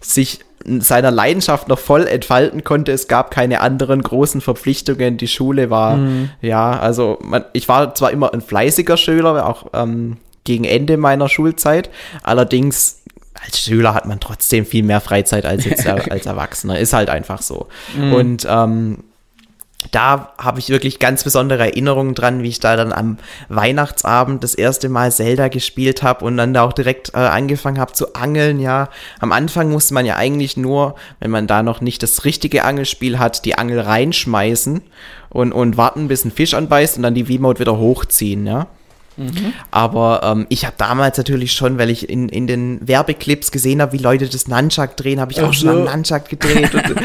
[0.00, 0.40] sich
[0.80, 2.92] seiner Leidenschaft noch voll entfalten konnte.
[2.92, 5.16] Es gab keine anderen großen Verpflichtungen.
[5.16, 6.30] Die Schule war, mhm.
[6.40, 11.28] ja, also man, ich war zwar immer ein fleißiger Schüler, auch ähm, gegen Ende meiner
[11.28, 11.90] Schulzeit.
[12.22, 13.02] Allerdings
[13.44, 16.78] als Schüler hat man trotzdem viel mehr Freizeit als jetzt als Erwachsener.
[16.78, 17.68] Ist halt einfach so.
[17.96, 18.12] Mhm.
[18.12, 19.04] Und ähm,
[19.90, 23.18] da habe ich wirklich ganz besondere Erinnerungen dran, wie ich da dann am
[23.48, 27.92] Weihnachtsabend das erste Mal Zelda gespielt habe und dann da auch direkt äh, angefangen habe
[27.92, 28.60] zu angeln.
[28.60, 28.88] Ja,
[29.20, 33.18] am Anfang musste man ja eigentlich nur, wenn man da noch nicht das richtige Angelspiel
[33.18, 34.82] hat, die Angel reinschmeißen
[35.30, 38.46] und, und warten, bis ein Fisch anbeißt und dann die V-Mode wieder hochziehen.
[38.46, 38.66] Ja.
[39.16, 39.54] Mhm.
[39.70, 43.92] Aber ähm, ich habe damals natürlich schon, weil ich in, in den Werbeclips gesehen habe,
[43.92, 45.68] wie Leute das Nunchuck drehen, habe ich auch so.
[45.68, 46.74] schon am Nunchuck gedreht.
[46.74, 47.00] und, und,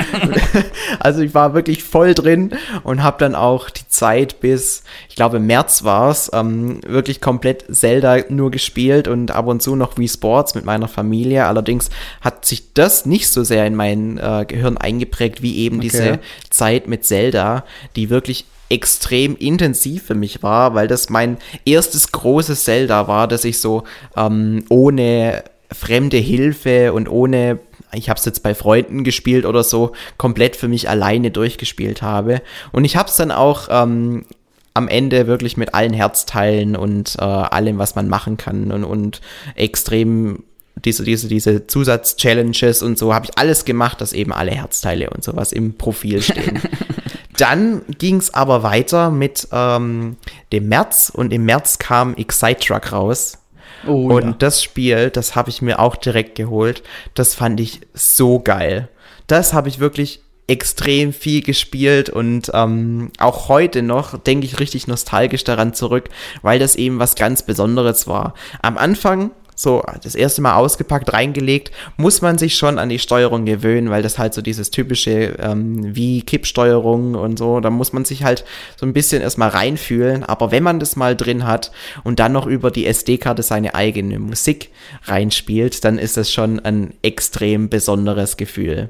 [0.99, 2.51] also ich war wirklich voll drin
[2.83, 7.65] und habe dann auch die Zeit bis, ich glaube März war es, ähm, wirklich komplett
[7.73, 11.45] Zelda nur gespielt und ab und zu noch Wii Sports mit meiner Familie.
[11.45, 15.89] Allerdings hat sich das nicht so sehr in mein äh, Gehirn eingeprägt wie eben okay.
[15.89, 16.19] diese
[16.49, 17.63] Zeit mit Zelda,
[17.95, 23.43] die wirklich extrem intensiv für mich war, weil das mein erstes großes Zelda war, das
[23.43, 23.83] ich so
[24.15, 27.59] ähm, ohne fremde Hilfe und ohne,
[27.93, 32.41] ich habe es jetzt bei Freunden gespielt oder so, komplett für mich alleine durchgespielt habe.
[32.71, 34.25] Und ich habe es dann auch ähm,
[34.73, 39.19] am Ende wirklich mit allen Herzteilen und äh, allem, was man machen kann und, und
[39.55, 40.43] extrem
[40.85, 45.23] diese, diese, diese Zusatz-Challenges und so habe ich alles gemacht, dass eben alle Herzteile und
[45.23, 46.61] sowas im Profil stehen.
[47.41, 50.17] Dann ging es aber weiter mit ähm,
[50.51, 53.39] dem März und im März kam Excite Truck raus.
[53.87, 54.35] Oh, und ja.
[54.37, 56.83] das Spiel, das habe ich mir auch direkt geholt.
[57.15, 58.89] Das fand ich so geil.
[59.25, 64.87] Das habe ich wirklich extrem viel gespielt und ähm, auch heute noch denke ich richtig
[64.87, 66.09] nostalgisch daran zurück,
[66.43, 68.35] weil das eben was ganz Besonderes war.
[68.61, 73.45] Am Anfang so das erste Mal ausgepackt, reingelegt, muss man sich schon an die Steuerung
[73.45, 78.05] gewöhnen, weil das halt so dieses typische ähm, wie Kippsteuerung und so, da muss man
[78.05, 78.43] sich halt
[78.75, 80.23] so ein bisschen erstmal reinfühlen.
[80.23, 81.71] Aber wenn man das mal drin hat
[82.03, 84.69] und dann noch über die SD-Karte seine eigene Musik
[85.03, 88.89] reinspielt, dann ist das schon ein extrem besonderes Gefühl.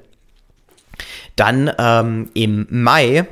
[1.36, 3.28] Dann ähm, im Mai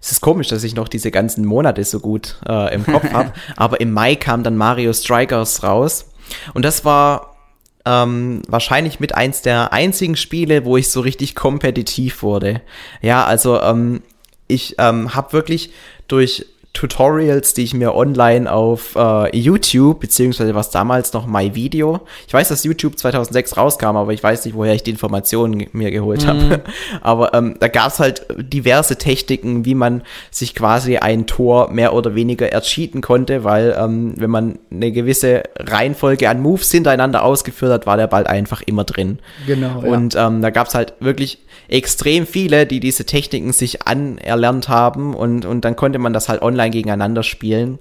[0.00, 3.32] es ist komisch, dass ich noch diese ganzen Monate so gut äh, im Kopf habe.
[3.56, 6.10] Aber im Mai kam dann Mario Strikers raus.
[6.54, 7.36] Und das war
[7.84, 12.62] ähm, wahrscheinlich mit eins der einzigen Spiele, wo ich so richtig kompetitiv wurde.
[13.02, 14.02] Ja, also ähm,
[14.48, 15.70] ich ähm, habe wirklich
[16.08, 22.34] durch Tutorials, die ich mir online auf äh, YouTube, beziehungsweise was damals noch MyVideo, ich
[22.34, 26.26] weiß, dass YouTube 2006 rauskam, aber ich weiß nicht, woher ich die Informationen mir geholt
[26.26, 26.38] habe.
[26.40, 26.60] Mhm.
[27.00, 31.94] Aber ähm, da gab es halt diverse Techniken, wie man sich quasi ein Tor mehr
[31.94, 37.72] oder weniger ercheaten konnte, weil ähm, wenn man eine gewisse Reihenfolge an Moves hintereinander ausgeführt
[37.72, 39.20] hat, war der Ball einfach immer drin.
[39.46, 39.80] Genau.
[39.80, 40.26] Und ja.
[40.26, 45.46] ähm, da gab es halt wirklich extrem viele, die diese Techniken sich anerlernt haben und,
[45.46, 47.78] und dann konnte man das halt online gegeneinander spielen.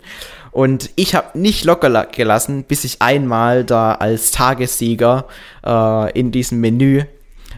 [0.51, 5.25] Und ich habe nicht locker gelassen, bis ich einmal da als Tagessieger
[5.65, 7.03] äh, in diesem Menü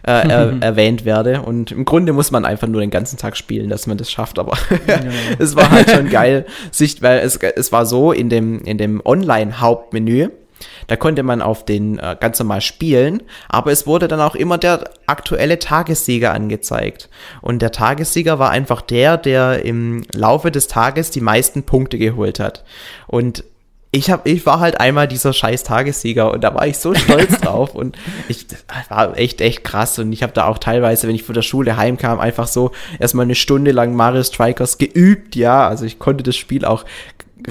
[0.02, 1.42] äh, er, erwähnt werde.
[1.42, 4.38] Und im Grunde muss man einfach nur den ganzen Tag spielen, dass man das schafft.
[4.38, 4.56] Aber
[5.38, 9.02] es war halt schon geil, sich, weil es, es war so in dem, in dem
[9.04, 10.30] Online-Hauptmenü
[10.86, 14.58] da konnte man auf den äh, ganz normal spielen, aber es wurde dann auch immer
[14.58, 17.08] der aktuelle Tagessieger angezeigt.
[17.42, 22.40] Und der Tagessieger war einfach der, der im Laufe des Tages die meisten Punkte geholt
[22.40, 22.64] hat.
[23.06, 23.44] Und
[23.92, 27.40] ich hab, ich war halt einmal dieser scheiß Tagessieger und da war ich so stolz
[27.40, 27.96] drauf und
[28.28, 28.46] ich
[28.88, 31.76] war echt echt krass und ich habe da auch teilweise, wenn ich von der Schule
[31.76, 36.36] heimkam, einfach so erstmal eine Stunde lang Mario Strikers geübt, ja, also ich konnte das
[36.36, 36.84] Spiel auch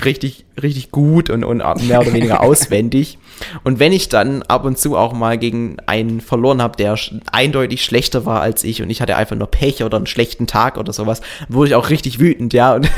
[0.03, 3.17] richtig, richtig gut und, und mehr oder weniger auswendig.
[3.63, 6.97] Und wenn ich dann ab und zu auch mal gegen einen verloren habe, der
[7.31, 10.77] eindeutig schlechter war als ich und ich hatte einfach nur Pech oder einen schlechten Tag
[10.77, 12.75] oder sowas, wurde ich auch richtig wütend, ja.
[12.75, 12.89] Und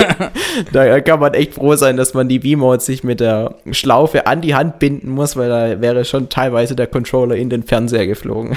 [0.72, 4.40] da kann man echt froh sein, dass man die V-Mode sich mit der Schlaufe an
[4.40, 8.56] die Hand binden muss, weil da wäre schon teilweise der Controller in den Fernseher geflogen.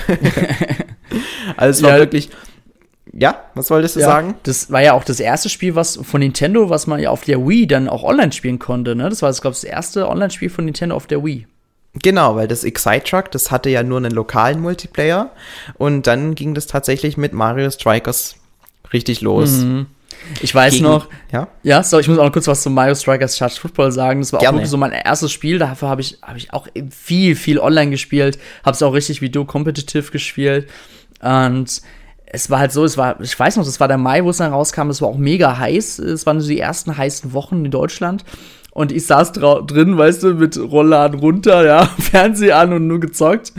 [1.58, 2.30] also es war ja, wirklich
[3.13, 4.36] ja, was wolltest du ja, sagen?
[4.43, 7.48] Das war ja auch das erste Spiel, was von Nintendo, was man ja auf der
[7.48, 9.10] Wii dann auch online spielen konnte, ne?
[9.10, 11.48] Das war, glaube ich, das erste Online-Spiel von Nintendo auf der Wii.
[11.95, 15.32] Genau, weil das Excite Truck, das hatte ja nur einen lokalen Multiplayer
[15.78, 18.36] und dann ging das tatsächlich mit Mario Strikers
[18.93, 19.58] richtig los.
[19.58, 19.88] Mhm.
[20.41, 22.93] Ich weiß Gegen, noch, ja, ja so, ich muss auch noch kurz was zu Mario
[22.93, 24.19] Strikers Charge Football sagen.
[24.19, 24.50] Das war Gerne.
[24.50, 25.58] auch wirklich so mein erstes Spiel.
[25.58, 28.38] Dafür habe ich, hab ich auch viel, viel online gespielt.
[28.63, 30.69] Habe es auch richtig wie du competitive gespielt.
[31.22, 31.82] Und
[32.32, 34.38] es war halt so, es war, ich weiß noch, das war der Mai, wo es
[34.38, 36.00] dann rauskam, es war auch mega heiß.
[36.00, 38.24] Es waren so die ersten heißen Wochen in Deutschland.
[38.80, 43.52] Und ich saß drin, weißt du, mit Rollladen runter, ja, Fernseher an und nur gezockt.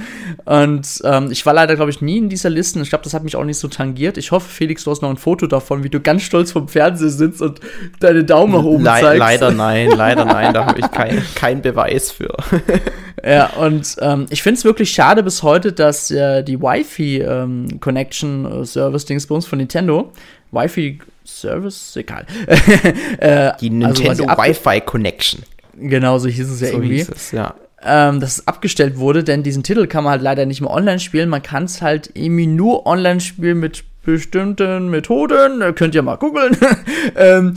[0.46, 2.80] Und ähm, ich war leider, glaube ich, nie in dieser Liste.
[2.80, 4.16] Ich glaube, das hat mich auch nicht so tangiert.
[4.16, 7.10] Ich hoffe, Felix, du hast noch ein Foto davon, wie du ganz stolz vom Fernseher
[7.10, 7.60] sitzt und
[8.00, 9.18] deine Daumen nach oben Le zeigst.
[9.18, 12.34] Leider nein, leider nein, da habe ich keinen kein Beweis für.
[13.22, 18.64] ja, und ähm, ich finde es wirklich schade bis heute, dass äh, die Wi-Fi-Connection ähm,
[18.64, 20.12] Service Dingsbums von Nintendo
[20.52, 22.26] Wi-Fi Service, egal.
[22.46, 25.42] äh, die also Nintendo also Wi-Fi Connection.
[25.76, 26.96] Genau, so hieß es ja so irgendwie.
[26.96, 27.54] Hieß es, ja.
[27.82, 31.00] Ähm, dass es abgestellt wurde, denn diesen Titel kann man halt leider nicht mehr online
[31.00, 31.30] spielen.
[31.30, 36.56] Man kann es halt irgendwie nur online spielen mit bestimmten Methoden, könnt ihr mal googeln.
[37.16, 37.54] ähm,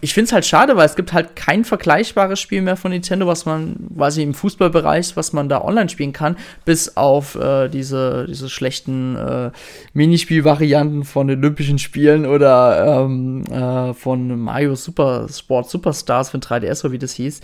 [0.00, 3.26] ich finde es halt schade, weil es gibt halt kein vergleichbares Spiel mehr von Nintendo,
[3.26, 8.26] was man quasi im Fußballbereich, was man da online spielen kann, bis auf äh, diese,
[8.28, 9.50] diese schlechten äh,
[9.92, 16.92] Minispielvarianten von Olympischen Spielen oder ähm, äh, von Mario Super Sport Superstars von 3DS, oder
[16.92, 17.40] wie das hieß.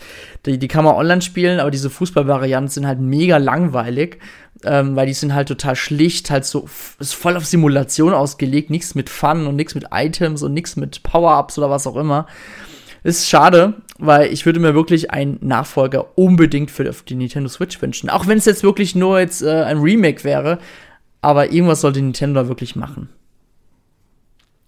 [0.47, 4.19] Die, die kann man online spielen, aber diese Fußballvarianten sind halt mega langweilig
[4.65, 6.69] ähm, weil die sind halt total schlicht, halt so
[6.99, 11.03] ist voll auf Simulation ausgelegt, nichts mit Fun und nichts mit Items und nichts mit
[11.03, 12.27] Power-Ups oder was auch immer.
[13.05, 18.11] Ist schade, weil ich würde mir wirklich einen Nachfolger unbedingt für die Nintendo Switch wünschen.
[18.11, 20.59] Auch wenn es jetzt wirklich nur jetzt äh, ein Remake wäre,
[21.21, 23.09] aber irgendwas sollte Nintendo da wirklich machen.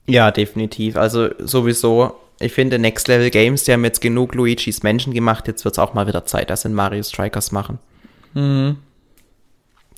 [0.07, 0.96] Ja, definitiv.
[0.96, 5.64] Also sowieso, ich finde Next Level Games, die haben jetzt genug Luigi's Menschen gemacht, jetzt
[5.64, 7.79] wird es auch mal wieder Zeit, dass sie Mario Strikers machen.
[8.35, 8.79] Mhm.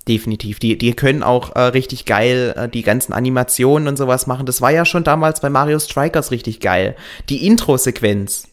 [0.08, 0.58] Definitiv.
[0.58, 4.46] Die, die können auch äh, richtig geil äh, die ganzen Animationen und sowas machen.
[4.46, 6.96] Das war ja schon damals bei Mario Strikers richtig geil.
[7.28, 8.48] Die Intro-Sequenz.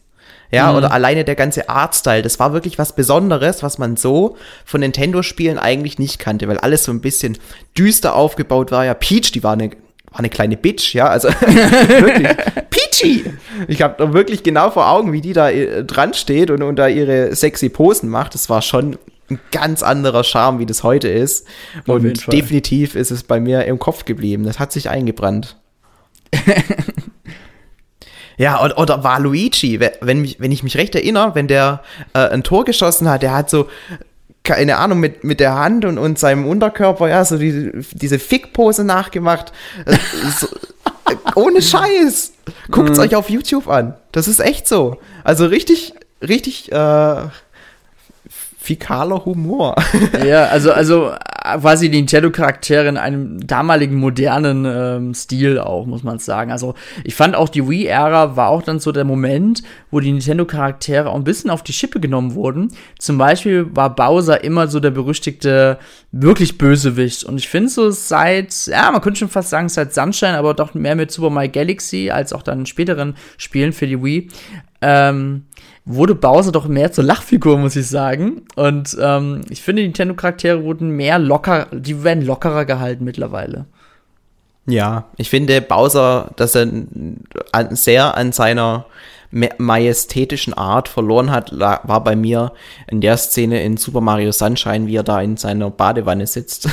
[0.52, 0.78] Ja, mhm.
[0.78, 5.58] oder alleine der ganze Artstyle, das war wirklich was Besonderes, was man so von Nintendo-Spielen
[5.58, 7.38] eigentlich nicht kannte, weil alles so ein bisschen
[7.78, 8.84] düster aufgebaut war.
[8.84, 9.70] Ja, Peach, die war eine,
[10.10, 12.28] war eine kleine Bitch, ja, also wirklich.
[12.70, 13.24] Peachy!
[13.68, 16.88] Ich habe wirklich genau vor Augen, wie die da äh, dran steht und, und da
[16.88, 18.34] ihre sexy Posen macht.
[18.34, 18.98] Das war schon
[19.30, 21.46] ein ganz anderer Charme, wie das heute ist.
[21.86, 24.44] Und definitiv ist es bei mir im Kopf geblieben.
[24.44, 25.56] Das hat sich eingebrannt.
[28.36, 31.82] ja, oder, oder war Luigi, wenn, mich, wenn ich mich recht erinnere, wenn der
[32.14, 33.68] äh, ein Tor geschossen hat, der hat so
[34.42, 38.84] keine Ahnung, mit, mit der Hand und, und seinem Unterkörper, ja, so die, diese Fick-Pose
[38.84, 39.52] nachgemacht.
[39.84, 39.96] Äh,
[40.38, 42.32] so, äh, ohne Scheiß.
[42.70, 43.04] Guckt's mhm.
[43.04, 43.94] euch auf YouTube an.
[44.12, 44.98] Das ist echt so.
[45.24, 47.22] Also richtig, richtig, äh,
[48.62, 49.74] fikaler Humor.
[50.26, 51.12] ja, also, also
[51.60, 56.52] quasi die Nintendo-Charaktere in einem damaligen modernen ähm, Stil auch, muss man sagen.
[56.52, 61.08] Also ich fand auch die Wii-Ära war auch dann so der Moment, wo die Nintendo-Charaktere
[61.08, 62.68] auch ein bisschen auf die Schippe genommen wurden.
[62.98, 65.78] Zum Beispiel war Bowser immer so der berüchtigte,
[66.12, 67.24] wirklich Bösewicht.
[67.24, 70.74] Und ich finde so seit, ja, man könnte schon fast sagen seit Sunshine, aber doch
[70.74, 74.28] mehr mit Super Mario Galaxy als auch dann späteren Spielen für die Wii,
[74.82, 75.44] ähm,
[75.84, 78.42] wurde Bowser doch mehr zur Lachfigur, muss ich sagen.
[78.56, 83.66] Und ähm, ich finde, die Nintendo-Charaktere wurden mehr locker, die werden lockerer gehalten mittlerweile.
[84.66, 86.68] Ja, ich finde Bowser, dass er
[87.70, 88.86] sehr an seiner
[89.58, 92.52] majestätischen Art verloren hat, war bei mir
[92.88, 96.68] in der Szene in Super Mario Sunshine, wie er da in seiner Badewanne sitzt.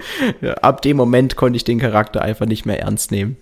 [0.62, 3.38] Ab dem Moment konnte ich den Charakter einfach nicht mehr ernst nehmen.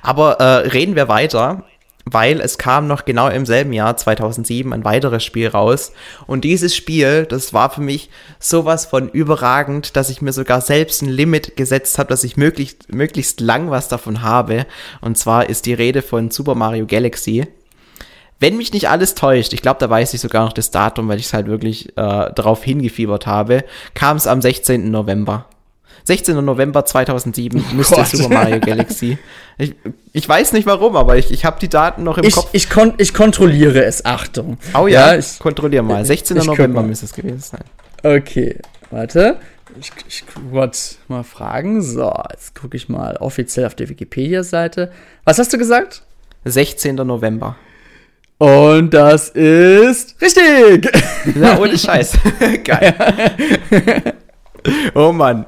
[0.00, 1.64] Aber äh, reden wir weiter
[2.08, 5.92] weil es kam noch genau im selben Jahr 2007 ein weiteres Spiel raus
[6.26, 11.02] und dieses Spiel, das war für mich sowas von überragend, dass ich mir sogar selbst
[11.02, 14.66] ein Limit gesetzt habe, dass ich möglichst möglichst lang was davon habe
[15.00, 17.46] und zwar ist die Rede von Super Mario Galaxy.
[18.38, 21.18] Wenn mich nicht alles täuscht, ich glaube, da weiß ich sogar noch das Datum, weil
[21.18, 23.64] ich es halt wirklich äh, darauf hingefiebert habe,
[23.94, 24.90] kam es am 16.
[24.90, 25.46] November.
[26.06, 26.44] 16.
[26.44, 28.06] November 2007 oh müsste Gott.
[28.06, 29.18] Super Mario Galaxy.
[29.58, 29.74] Ich,
[30.12, 32.48] ich weiß nicht warum, aber ich, ich habe die Daten noch im ich, Kopf.
[32.52, 34.56] Ich, kon ich kontrolliere es, Achtung.
[34.78, 36.04] Oh ja, ja ich kontrolliere mal.
[36.04, 36.36] 16.
[36.38, 37.64] November müsste es gewesen sein.
[38.04, 38.56] Okay,
[38.90, 39.38] warte.
[39.80, 41.82] Ich, ich wollte mal fragen.
[41.82, 44.92] So, jetzt gucke ich mal offiziell auf der Wikipedia-Seite.
[45.24, 46.02] Was hast du gesagt?
[46.44, 46.94] 16.
[46.94, 47.56] November.
[48.38, 50.88] Und das ist richtig.
[51.34, 52.16] Ja, ohne Scheiß.
[52.64, 52.94] Geil.
[54.94, 55.46] oh Mann.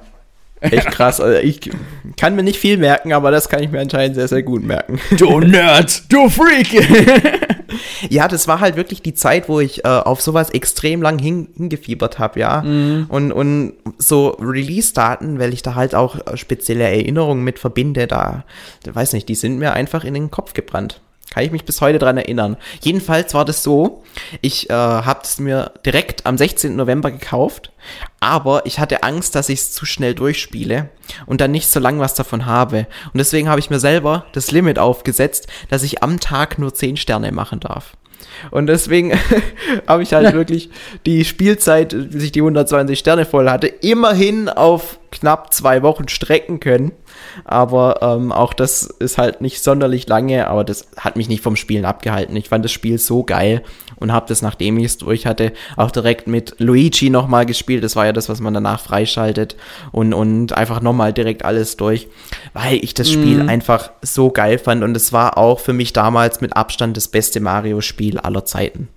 [0.61, 1.21] Echt krass.
[1.21, 1.71] Also ich
[2.17, 5.01] kann mir nicht viel merken, aber das kann ich mir anscheinend sehr, sehr gut merken.
[5.17, 6.73] Du Nerd, du Freak!
[8.09, 11.49] ja, das war halt wirklich die Zeit, wo ich äh, auf sowas extrem lang hin,
[11.57, 12.63] hingefiebert habe, ja.
[12.63, 13.07] Mhm.
[13.09, 18.45] Und, und so Release-Daten, weil ich da halt auch äh, spezielle Erinnerungen mit verbinde, da,
[18.85, 21.01] weiß nicht, die sind mir einfach in den Kopf gebrannt.
[21.31, 22.57] Kann ich mich bis heute dran erinnern.
[22.81, 24.03] Jedenfalls war das so,
[24.41, 26.75] ich äh, habe es mir direkt am 16.
[26.75, 27.71] November gekauft,
[28.19, 30.89] aber ich hatte Angst, dass ich es zu schnell durchspiele
[31.27, 32.87] und dann nicht so lang was davon habe.
[33.13, 36.97] Und deswegen habe ich mir selber das Limit aufgesetzt, dass ich am Tag nur 10
[36.97, 37.97] Sterne machen darf.
[38.51, 39.13] Und deswegen
[39.87, 40.71] habe ich halt wirklich
[41.07, 46.61] die Spielzeit, bis ich die 120 Sterne voll hatte, immerhin auf knapp zwei Wochen strecken
[46.61, 46.93] können.
[47.45, 51.57] Aber ähm, auch das ist halt nicht sonderlich lange, aber das hat mich nicht vom
[51.57, 52.37] Spielen abgehalten.
[52.37, 53.63] Ich fand das Spiel so geil
[53.97, 57.85] und habe das, nachdem ich es durch hatte, auch direkt mit Luigi nochmal gespielt.
[57.85, 59.57] Das war ja das, was man danach freischaltet
[59.93, 62.09] und, und einfach nochmal direkt alles durch,
[62.53, 63.49] weil ich das Spiel mhm.
[63.49, 67.41] einfach so geil fand und es war auch für mich damals mit Abstand das beste
[67.41, 68.89] Mario-Spiel aller Zeiten.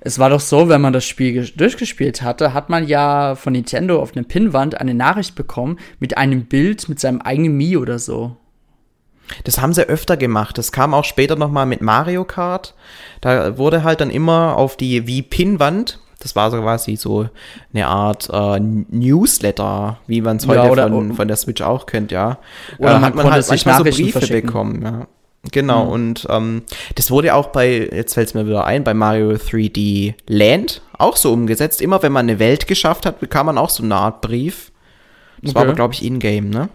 [0.00, 4.00] Es war doch so, wenn man das Spiel durchgespielt hatte, hat man ja von Nintendo
[4.00, 8.36] auf einer Pinnwand eine Nachricht bekommen mit einem Bild mit seinem eigenen Mii oder so.
[9.44, 10.56] Das haben sie öfter gemacht.
[10.56, 12.74] Das kam auch später nochmal mit Mario Kart.
[13.20, 17.28] Da wurde halt dann immer auf die Wii-Pinnwand, das war so quasi so
[17.72, 22.10] eine Art äh, Newsletter, wie man es heute ja, von, von der Switch auch kennt,
[22.10, 22.38] ja.
[22.78, 25.06] Oder äh, hat man halt manchmal so Briefe bekommen, ja.
[25.52, 25.90] Genau, mhm.
[25.90, 26.62] und ähm,
[26.96, 31.16] das wurde auch bei, jetzt fällt es mir wieder ein, bei Mario 3D Land auch
[31.16, 31.80] so umgesetzt.
[31.80, 34.72] Immer wenn man eine Welt geschafft hat, bekam man auch so eine Art Brief.
[35.40, 35.54] Das okay.
[35.54, 36.68] war aber, glaube ich, in-game, ne?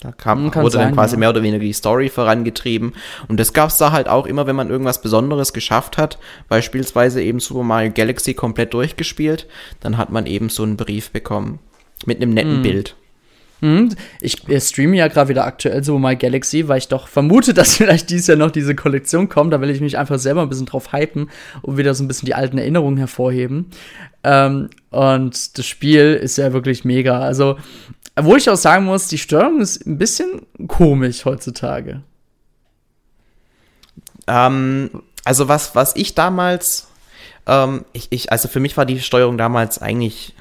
[0.00, 1.20] Da kam, wurde sein, dann quasi ja.
[1.20, 2.92] mehr oder weniger die Story vorangetrieben.
[3.28, 6.18] Und das gab es da halt auch immer, wenn man irgendwas Besonderes geschafft hat.
[6.48, 9.46] Beispielsweise eben Super Mario Galaxy komplett durchgespielt.
[9.80, 11.58] Dann hat man eben so einen Brief bekommen.
[12.04, 12.62] Mit einem netten mhm.
[12.62, 12.96] Bild.
[13.64, 17.76] Hm, ich streame ja gerade wieder aktuell so My Galaxy, weil ich doch vermute, dass
[17.76, 19.54] vielleicht dieses Jahr noch diese Kollektion kommt.
[19.54, 21.30] Da will ich mich einfach selber ein bisschen drauf hypen
[21.62, 23.70] und wieder so ein bisschen die alten Erinnerungen hervorheben.
[24.22, 27.20] Ähm, und das Spiel ist ja wirklich mega.
[27.20, 27.56] Also,
[28.20, 32.02] wo ich auch sagen muss, die Steuerung ist ein bisschen komisch heutzutage.
[34.26, 34.90] Ähm,
[35.24, 36.88] also, was, was ich damals,
[37.46, 40.34] ähm, ich, ich, also für mich war die Steuerung damals eigentlich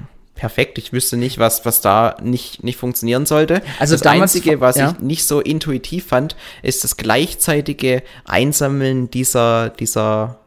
[0.44, 0.78] perfekt.
[0.78, 3.62] Ich wüsste nicht, was, was da nicht, nicht funktionieren sollte.
[3.80, 4.92] Also das damals, Einzige, was ja.
[4.92, 10.40] ich nicht so intuitiv fand, ist das gleichzeitige Einsammeln dieser, dieser,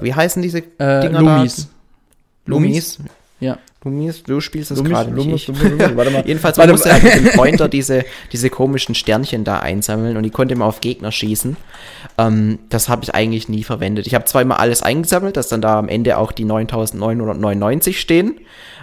[0.00, 1.56] wie heißen diese äh, Dinger Lumis.
[1.56, 1.70] Da?
[2.46, 2.98] Lumis.
[3.40, 3.58] Ja.
[3.82, 5.26] Lumis, du spielst Lumis, gerade nicht.
[5.26, 5.46] Lumis.
[5.48, 6.22] Lumis, Lumis, warte mal.
[6.24, 7.02] Jedenfalls, Warte man musste mal.
[7.02, 10.80] halt mit dem Pointer diese, diese komischen Sternchen da einsammeln und die konnte man auf
[10.80, 11.56] Gegner schießen.
[12.16, 14.06] Ähm, das habe ich eigentlich nie verwendet.
[14.06, 18.38] Ich habe immer alles eingesammelt, dass dann da am Ende auch die 9999 stehen,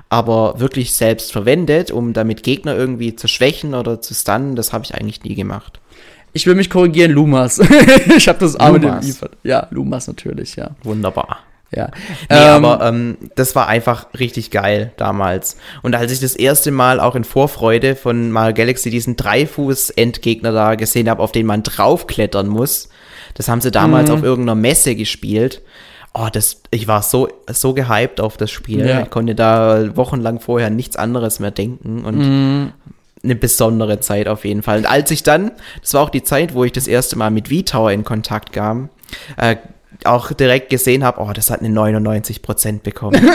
[0.10, 4.84] aber wirklich selbst verwendet, um damit Gegner irgendwie zu schwächen oder zu stunnen, das habe
[4.86, 5.80] ich eigentlich nie gemacht.
[6.34, 7.60] Ich will mich korrigieren, Lumas.
[8.18, 9.08] ich habe das A mit dem Lumas.
[9.08, 9.12] I.
[9.14, 10.72] ver- Ja, Lumas natürlich, ja.
[10.84, 11.40] Wunderbar.
[11.72, 11.90] Ja.
[12.30, 15.58] Nee, Ähm, aber ähm, das war einfach richtig geil damals.
[15.82, 20.76] Und als ich das erste Mal auch in Vorfreude von Mario Galaxy diesen Dreifuß-Endgegner da
[20.76, 22.90] gesehen habe, auf den man draufklettern muss,
[23.34, 24.16] das haben sie damals Mhm.
[24.16, 25.62] auf irgendeiner Messe gespielt.
[26.20, 28.86] Oh, das, ich war so, so gehypt auf das Spiel.
[28.88, 29.02] Ja.
[29.02, 32.72] Ich konnte da wochenlang vorher nichts anderes mehr denken und Mhm.
[33.24, 34.80] eine besondere Zeit auf jeden Fall.
[34.80, 35.52] Und als ich dann,
[35.82, 38.90] das war auch die Zeit, wo ich das erste Mal mit V-Tower in Kontakt kam,
[39.38, 39.58] äh,
[40.06, 43.20] auch direkt gesehen habe, oh, das hat eine 99% bekommen.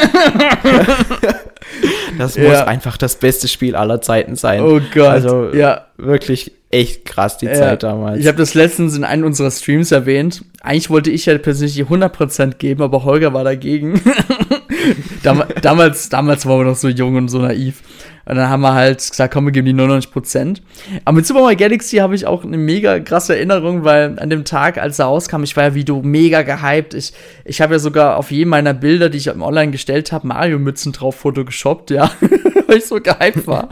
[2.18, 2.64] das muss Ja.
[2.66, 4.62] einfach das beste Spiel aller Zeiten sein.
[4.62, 5.06] Oh Gott.
[5.08, 5.86] Also ja.
[5.96, 7.54] wirklich echt krass die Ja.
[7.54, 8.18] Zeit damals.
[8.18, 10.44] Ich habe das letztens in einem unserer Streams erwähnt.
[10.62, 14.00] Eigentlich wollte ich ja persönlich die 100% geben, aber Holger war dagegen.
[15.22, 17.82] Dam damals, damals waren wir noch so jung und so naiv.
[18.24, 20.60] Und dann haben wir halt gesagt, komm, wir geben die 99%.
[21.04, 24.44] Aber mit Super Mario Galaxy habe ich auch eine mega krasse Erinnerung, weil an dem
[24.44, 26.94] Tag, als er rauskam, ich war ja wie du mega gehypt.
[26.94, 27.12] Ich,
[27.44, 30.92] ich habe ja sogar auf jedem meiner Bilder, die ich im Online gestellt habe, Mario-Mützen
[30.92, 32.10] drauf photogeshoppt, ja.
[32.66, 33.70] weil ich so gehypt war.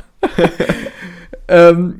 [1.48, 1.98] ähm,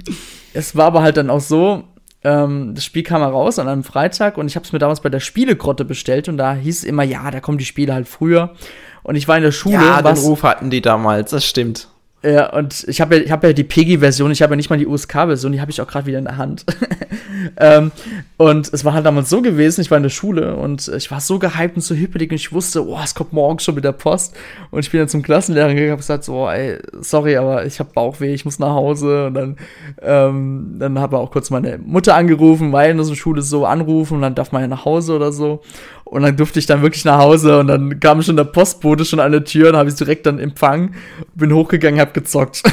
[0.55, 1.85] es war aber halt dann auch so,
[2.23, 5.09] ähm, das Spiel kam heraus an einem Freitag und ich habe es mir damals bei
[5.09, 8.55] der Spielegrotte bestellt und da hieß es immer, ja, da kommen die Spiele halt früher.
[9.03, 11.89] Und ich war in der Schule, ja, den Ruf hatten die damals, das stimmt.
[12.23, 14.79] Ja, und ich habe ja, ich hab ja die PEGI-Version, ich habe ja nicht mal
[14.79, 16.67] die USK-Version, die habe ich auch gerade wieder in der Hand.
[17.57, 17.93] ähm,
[18.37, 21.21] und es war halt damals so gewesen, ich war in der Schule und ich war
[21.21, 24.37] so gehypt und so hippelig und ich wusste, oh, es kommt morgen schon wieder Post.
[24.71, 27.91] Und ich bin dann zum Klassenlehrer gegangen und gesagt, so, ey, sorry, aber ich habe
[27.95, 29.29] Bauchweh, ich muss nach Hause.
[29.29, 29.57] Und dann,
[30.03, 34.23] ähm, dann habe auch kurz meine Mutter angerufen, weil in der Schule so anrufen und
[34.23, 35.63] dann darf man ja nach Hause oder so.
[36.11, 39.21] Und dann durfte ich dann wirklich nach Hause und dann kam schon der Postbote schon
[39.21, 40.97] an der Tür und habe ich direkt dann empfangen,
[41.37, 42.65] bin hochgegangen, hab gezockt.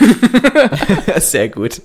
[1.17, 1.83] Sehr gut.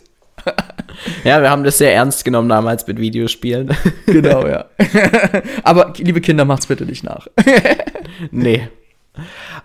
[1.25, 3.71] Ja, wir haben das sehr ernst genommen damals mit Videospielen.
[4.07, 4.65] genau, ja.
[5.63, 7.29] Aber liebe Kinder, macht's bitte nicht nach.
[8.31, 8.69] Nee.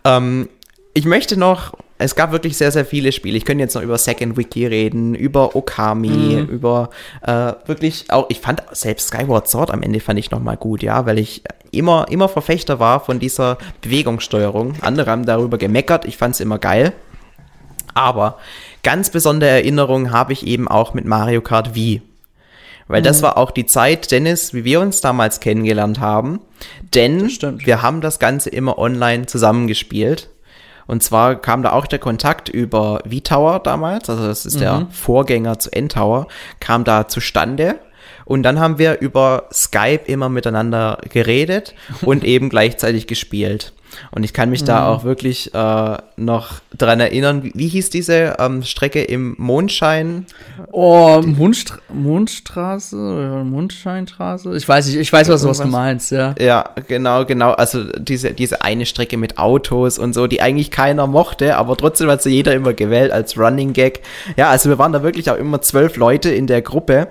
[0.03, 0.49] Ähm,
[0.93, 3.37] ich möchte noch, es gab wirklich sehr, sehr viele Spiele.
[3.37, 6.89] Ich könnte jetzt noch über Second Wiki reden, über Okami, über
[7.23, 10.83] äh, wirklich auch, ich fand selbst Skyward Sword am Ende fand ich noch mal gut,
[10.83, 11.41] ja, weil ich
[11.71, 14.75] immer, immer Verfechter war von dieser Bewegungssteuerung.
[14.81, 16.93] Andere haben darüber gemeckert, ich fand es immer geil.
[17.93, 18.37] Aber
[18.83, 22.03] ganz besondere Erinnerungen habe ich eben auch mit Mario Kart Wii.
[22.87, 26.39] Weil das war auch die Zeit, Dennis, wie wir uns damals kennengelernt haben.
[26.93, 30.29] Denn wir haben das Ganze immer online zusammengespielt.
[30.87, 35.59] Und zwar kam da auch der Kontakt über V-Tower damals, also das ist der Vorgänger
[35.59, 36.27] zu N-Tower,
[36.59, 37.79] kam da zustande.
[38.25, 43.73] Und dann haben wir über Skype immer miteinander geredet und eben gleichzeitig gespielt.
[44.11, 48.35] Und ich kann mich da auch wirklich äh, noch dran erinnern, wie, wie hieß diese
[48.39, 50.25] ähm, Strecke im Mondschein?
[50.71, 54.55] Oh, Mundstra Mundstraße oder Mundscheinstraße?
[54.55, 56.35] Ich weiß nicht, ich weiß, was, was du meinst, ja.
[56.39, 57.51] Ja, genau, genau.
[57.51, 62.09] Also diese, diese eine Strecke mit Autos und so, die eigentlich keiner mochte, aber trotzdem
[62.09, 64.01] hat sie jeder immer gewählt als Running Gag.
[64.35, 67.09] Ja, also wir waren da wirklich auch immer zwölf Leute in der Gruppe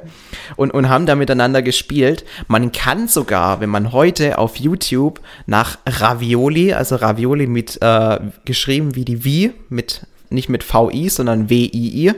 [0.57, 2.25] und, und haben da miteinander gespielt.
[2.49, 8.95] Man kann sogar, wenn man heute auf YouTube nach Ravioli, also Ravioli mit äh, geschrieben
[8.95, 12.13] wie die Wie, mit nicht mit VI, sondern WII,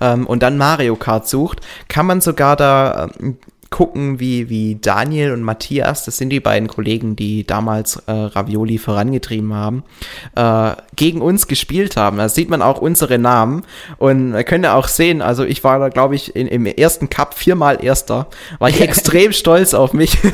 [0.00, 3.36] ähm, und dann Mario Kart sucht, kann man sogar da ähm,
[3.70, 8.78] gucken, wie, wie Daniel und Matthias, das sind die beiden Kollegen, die damals äh, Ravioli
[8.78, 9.84] vorangetrieben haben,
[10.34, 12.18] äh, gegen uns gespielt haben.
[12.18, 13.62] Da sieht man auch unsere Namen
[13.98, 17.34] und man könnte auch sehen, also ich war da, glaube ich, in, im ersten Cup
[17.34, 18.26] viermal Erster,
[18.58, 20.18] war ich extrem stolz auf mich.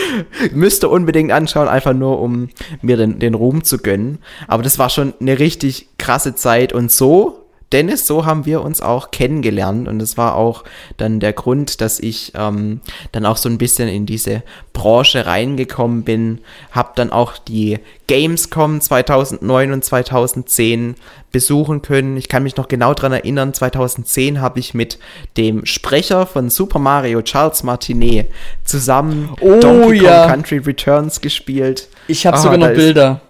[0.52, 2.48] Müsste unbedingt anschauen, einfach nur um
[2.80, 4.18] mir den, den Ruhm zu gönnen.
[4.48, 7.41] Aber das war schon eine richtig krasse Zeit und so
[7.72, 10.64] Dennis, so haben wir uns auch kennengelernt und das war auch
[10.96, 12.80] dann der Grund, dass ich ähm,
[13.12, 14.42] dann auch so ein bisschen in diese
[14.72, 20.96] Branche reingekommen bin, habe dann auch die Gamescom 2009 und 2010
[21.30, 22.16] besuchen können.
[22.18, 24.98] Ich kann mich noch genau dran erinnern, 2010 habe ich mit
[25.36, 28.28] dem Sprecher von Super Mario, Charles Martinet,
[28.64, 30.26] zusammen Oh, Donkey Kong ja.
[30.26, 31.88] Country Returns gespielt.
[32.06, 33.20] Ich habe Ah, sogar noch ist- Bilder.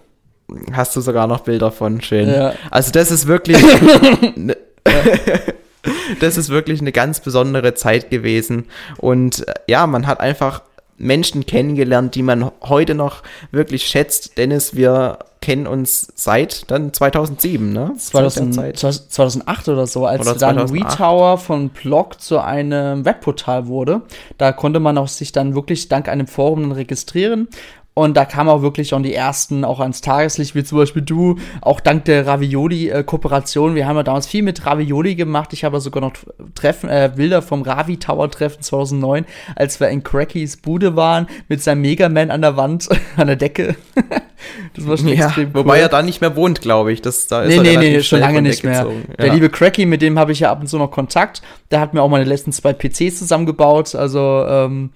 [0.71, 2.29] Hast du sogar noch Bilder von, schön.
[2.29, 2.53] Ja.
[2.69, 3.57] Also das ist wirklich,
[4.35, 4.57] ne-
[6.19, 8.65] das ist wirklich eine ganz besondere Zeit gewesen.
[8.97, 10.61] Und äh, ja, man hat einfach
[10.97, 14.37] Menschen kennengelernt, die man heute noch wirklich schätzt.
[14.37, 17.93] Dennis, wir kennen uns seit dann 2007, ne?
[17.97, 24.01] 2000, 2008 oder so, als oder dann WeTower von Blog zu einem Webportal wurde.
[24.37, 27.49] Da konnte man auch sich dann wirklich dank einem Forum registrieren
[27.95, 31.37] und da kam auch wirklich schon die ersten auch ans Tageslicht, wie zum Beispiel du,
[31.61, 33.75] auch dank der Ravioli-Kooperation.
[33.75, 35.53] Wir haben ja damals viel mit Ravioli gemacht.
[35.53, 36.13] Ich habe sogar noch
[36.55, 39.25] Treffen, äh, Bilder vom Ravi Tower Treffen 2009,
[39.55, 43.75] als wir in Crackys Bude waren, mit seinem Megaman an der Wand, an der Decke.
[44.75, 45.53] das war schon ja, extrem cool.
[45.53, 47.03] Wobei er da nicht mehr wohnt, glaube ich.
[47.03, 48.87] Das, da ist nee, nee, nee, schon lange nicht mehr.
[48.87, 49.15] Ja.
[49.17, 51.43] Der liebe Cracky, mit dem habe ich ja ab und zu noch Kontakt.
[51.69, 53.93] Der hat mir auch meine letzten zwei PCs zusammengebaut.
[53.93, 54.89] Also, ähm,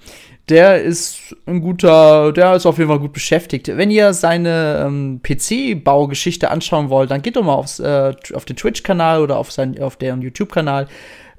[0.49, 3.67] der ist ein guter, der ist auf jeden Fall gut beschäftigt.
[3.67, 8.55] Wenn ihr seine ähm, PC-Baugeschichte anschauen wollt, dann geht doch mal aufs, äh, auf den
[8.55, 10.87] Twitch-Kanal oder auf, sein, auf deren YouTube-Kanal.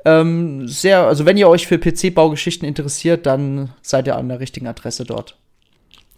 [0.05, 4.67] Ähm, sehr, also wenn ihr euch für PC-Baugeschichten interessiert, dann seid ihr an der richtigen
[4.67, 5.37] Adresse dort.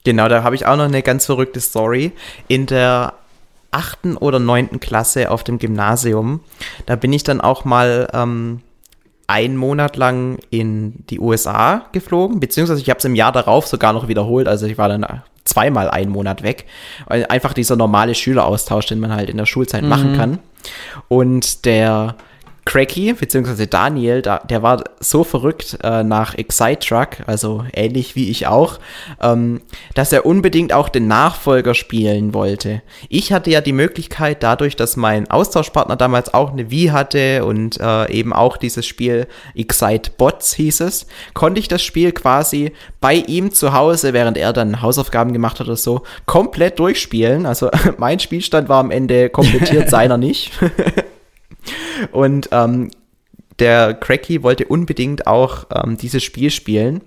[0.04, 2.12] Genau, da habe ich auch noch eine ganz verrückte Story.
[2.48, 3.14] In der
[3.70, 6.40] achten oder neunten Klasse auf dem Gymnasium,
[6.86, 8.62] da bin ich dann auch mal ähm,
[9.30, 13.92] einen Monat lang in die USA geflogen, beziehungsweise ich habe es im Jahr darauf sogar
[13.92, 15.06] noch wiederholt, also ich war dann
[15.44, 16.66] zweimal einen Monat weg.
[17.06, 19.88] Einfach dieser normale Schüleraustausch, den man halt in der Schulzeit mhm.
[19.88, 20.38] machen kann.
[21.08, 22.16] Und der
[22.70, 28.30] Cracky, beziehungsweise Daniel, da, der war so verrückt äh, nach Excite Truck, also ähnlich wie
[28.30, 28.78] ich auch,
[29.20, 29.60] ähm,
[29.94, 32.80] dass er unbedingt auch den Nachfolger spielen wollte.
[33.08, 37.80] Ich hatte ja die Möglichkeit, dadurch, dass mein Austauschpartner damals auch eine Wii hatte und
[37.80, 43.14] äh, eben auch dieses Spiel Excite Bots hieß es, konnte ich das Spiel quasi bei
[43.14, 47.46] ihm zu Hause, während er dann Hausaufgaben gemacht hat oder so, komplett durchspielen.
[47.46, 47.68] Also
[47.98, 50.52] mein Spielstand war am Ende komplettiert, seiner nicht.
[52.12, 52.90] Und ähm,
[53.58, 57.02] der Cracky wollte unbedingt auch ähm, dieses Spiel spielen.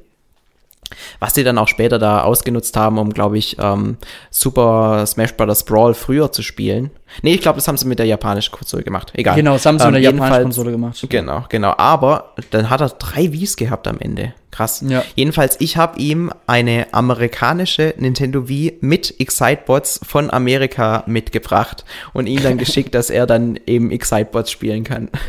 [1.20, 3.98] Was sie dann auch später da ausgenutzt haben, um, glaube ich, ähm,
[4.30, 5.64] Super Smash Bros.
[5.64, 6.92] Brawl früher zu spielen.
[7.22, 9.12] Nee, ich glaube, das haben sie mit der japanischen Konsole gemacht.
[9.16, 9.36] Egal.
[9.36, 11.06] Genau, das haben sie ähm, mit der japanischen Konsole gemacht.
[11.10, 11.74] Genau, genau.
[11.78, 14.34] Aber dann hat er drei Wies gehabt am Ende.
[14.52, 14.84] Krass.
[14.88, 15.04] Ja.
[15.16, 22.42] Jedenfalls, ich habe ihm eine amerikanische Nintendo Wii mit Excitebots von Amerika mitgebracht und ihm
[22.42, 25.10] dann geschickt, dass er dann eben Excitebots spielen kann.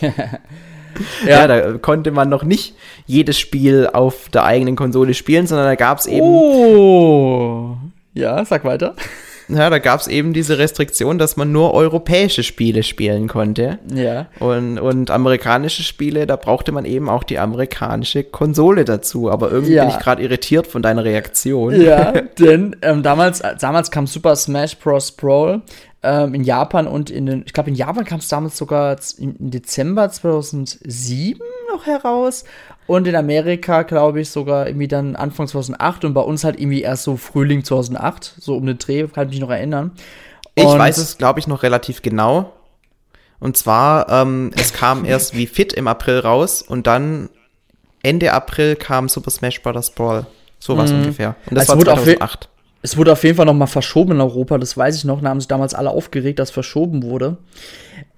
[1.26, 1.30] ja.
[1.30, 1.46] ja.
[1.46, 2.74] da konnte man noch nicht
[3.06, 6.26] jedes Spiel auf der eigenen Konsole spielen, sondern da gab es eben.
[6.26, 7.76] Oh,
[8.14, 8.94] ja, sag weiter
[9.48, 13.78] ja, da gab es eben diese Restriktion, dass man nur europäische Spiele spielen konnte.
[13.92, 14.26] Ja.
[14.40, 19.30] Und, und amerikanische Spiele, da brauchte man eben auch die amerikanische Konsole dazu.
[19.30, 19.84] Aber irgendwie ja.
[19.84, 21.80] bin ich gerade irritiert von deiner Reaktion.
[21.80, 25.12] Ja, denn ähm, damals, damals kam Super Smash Bros.
[25.12, 25.62] Brawl
[26.02, 29.50] ähm, in Japan und in den, ich glaube, in Japan kam es damals sogar im
[29.50, 31.40] Dezember 2007
[31.72, 32.44] noch heraus
[32.86, 36.82] und in Amerika, glaube ich, sogar irgendwie dann Anfang 2008 und bei uns halt irgendwie
[36.82, 39.92] erst so Frühling 2008, so um den Dreh, kann ich mich noch erinnern.
[40.56, 42.52] Und ich weiß es, glaube ich, noch relativ genau.
[43.40, 47.28] Und zwar, ähm, es kam erst wie Fit im April raus und dann
[48.02, 49.90] Ende April kam Super Smash Bros.
[49.90, 50.26] Brawl.
[50.60, 50.98] Sowas mhm.
[50.98, 51.36] ungefähr.
[51.46, 52.48] Und das also war 2008.
[52.80, 55.20] Es wurde auf jeden Fall noch mal verschoben in Europa, das weiß ich noch.
[55.20, 57.38] Da haben sich damals alle aufgeregt, dass verschoben wurde.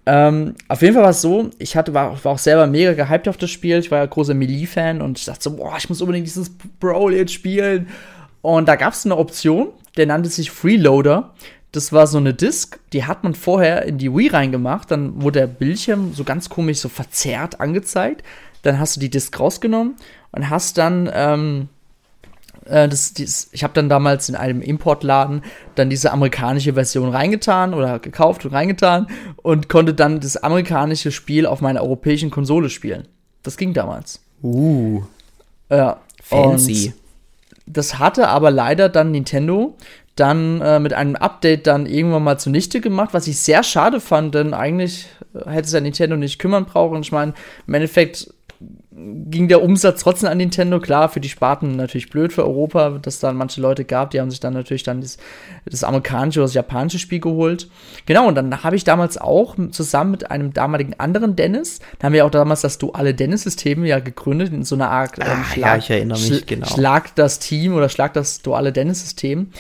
[0.07, 3.29] Ähm, auf jeden Fall war es so, ich hatte, war, war, auch selber mega gehypt
[3.29, 3.79] auf das Spiel.
[3.79, 6.51] Ich war ja großer Melee-Fan und ich dachte so, boah, ich muss unbedingt dieses
[6.81, 7.89] Brawl jetzt spielen.
[8.43, 11.35] Und da gab es eine Option, der nannte sich Freeloader.
[11.73, 14.91] Das war so eine Disk, die hat man vorher in die Wii reingemacht.
[14.91, 18.25] Dann wurde der Bildschirm so ganz komisch so verzerrt angezeigt.
[18.63, 19.95] Dann hast du die Disk rausgenommen
[20.33, 21.69] und hast dann ähm,
[22.71, 25.43] äh, das, das, ich habe dann damals in einem Importladen
[25.75, 31.47] dann diese amerikanische Version reingetan oder gekauft und reingetan und konnte dann das amerikanische Spiel
[31.47, 33.09] auf meiner europäischen Konsole spielen.
[33.43, 34.21] Das ging damals.
[34.43, 35.03] Uh.
[35.71, 35.99] Ja.
[36.23, 36.93] Fancy.
[37.67, 39.77] das hatte aber leider dann Nintendo
[40.15, 44.35] dann äh, mit einem Update dann irgendwann mal zunichte gemacht, was ich sehr schade fand,
[44.35, 45.07] denn eigentlich
[45.47, 47.01] hätte es ja Nintendo nicht kümmern brauchen.
[47.01, 47.33] Ich meine,
[47.67, 48.33] im Endeffekt
[48.93, 50.81] ging der Umsatz trotzdem an Nintendo.
[50.81, 54.21] Klar, für die Sparten natürlich blöd für Europa, dass es dann manche Leute gab, die
[54.21, 55.17] haben sich dann natürlich dann das,
[55.65, 57.69] das amerikanische oder das japanische Spiel geholt.
[58.07, 62.15] Genau, und dann habe ich damals auch zusammen mit einem damaligen anderen Dennis, da haben
[62.15, 65.71] wir auch damals das duale Dennis-System ja gegründet, in so einer Art ähm, Ach, Schlag,
[65.71, 66.67] ja, ich erinnere mich, genau.
[66.67, 69.53] Schlag das Team oder Schlag das duale Dennis-System.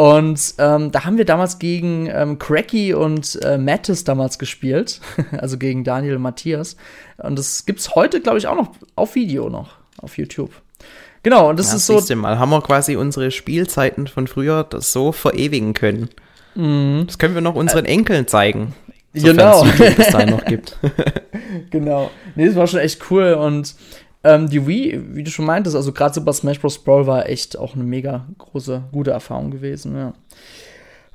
[0.00, 4.98] Und ähm, da haben wir damals gegen ähm, Cracky und äh, Mattis damals gespielt,
[5.32, 6.78] also gegen Daniel und Matthias.
[7.18, 10.52] Und das gibt's heute, glaube ich, auch noch auf Video noch auf YouTube.
[11.22, 12.16] Genau, und das ja, ist so.
[12.16, 16.08] Mal haben wir quasi unsere Spielzeiten von früher das so verewigen können.
[16.54, 17.02] Mhm.
[17.06, 18.74] Das können wir noch unseren äh, Enkeln zeigen.
[19.12, 19.66] Genau.
[19.66, 20.78] Es da noch gibt.
[21.68, 22.10] genau.
[22.36, 23.74] Nee, das war schon echt cool und
[24.22, 26.78] Ähm, die Wii, wie du schon meintest, also gerade Super Smash Bros.
[26.78, 30.12] Brawl war echt auch eine mega große, gute Erfahrung gewesen, ja.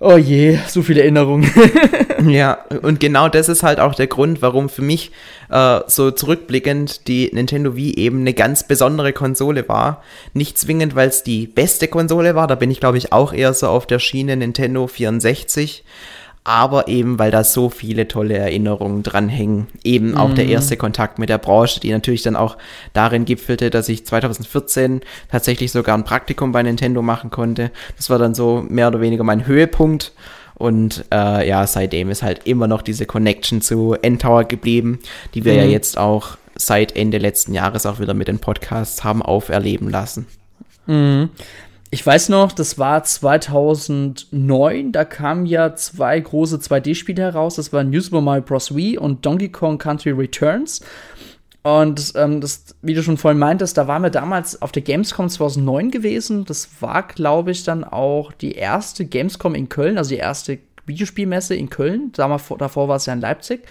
[0.01, 1.49] Oh je, so viele Erinnerungen.
[2.27, 5.11] ja, und genau das ist halt auch der Grund, warum für mich
[5.49, 10.03] äh, so zurückblickend die Nintendo Wii eben eine ganz besondere Konsole war.
[10.33, 13.53] Nicht zwingend, weil es die beste Konsole war, da bin ich glaube ich auch eher
[13.53, 15.85] so auf der Schiene Nintendo 64
[16.45, 19.65] aber eben, weil da so viele tolle Erinnerungen dranhängen.
[19.83, 20.17] Eben mhm.
[20.17, 20.51] auch der mhm.
[20.51, 22.57] erste Kontakt mit der Branche, die natürlich dann auch
[22.93, 27.71] darin gipfelte, dass ich 2014 tatsächlich sogar ein Praktikum bei Nintendo machen konnte.
[27.97, 30.13] Das war dann so mehr oder weniger mein Höhepunkt.
[30.53, 34.99] Und äh, ja, seitdem ist halt immer noch diese Connection zu N-Tower geblieben,
[35.33, 35.59] die wir mhm.
[35.59, 40.27] ja jetzt auch seit Ende letzten Jahres auch wieder mit den Podcasts haben auferleben lassen.
[40.85, 41.31] Mhm.
[41.91, 47.55] Ich weiß noch, das war 2009, da kamen ja zwei große 2D-Spiele heraus.
[47.55, 48.75] Das waren New Super Mario Bros.
[48.75, 50.81] Wii und Donkey Kong Country Returns.
[51.65, 55.29] Und ähm, das, wie du schon vorhin meintest, da waren wir damals auf der Gamescom
[55.29, 56.45] 2009 gewesen.
[56.45, 61.55] Das war, glaube ich, dann auch die erste Gamescom in Köln, also die erste Videospielmesse
[61.55, 62.11] in Köln.
[62.13, 63.61] Davor, davor war es ja in Leipzig.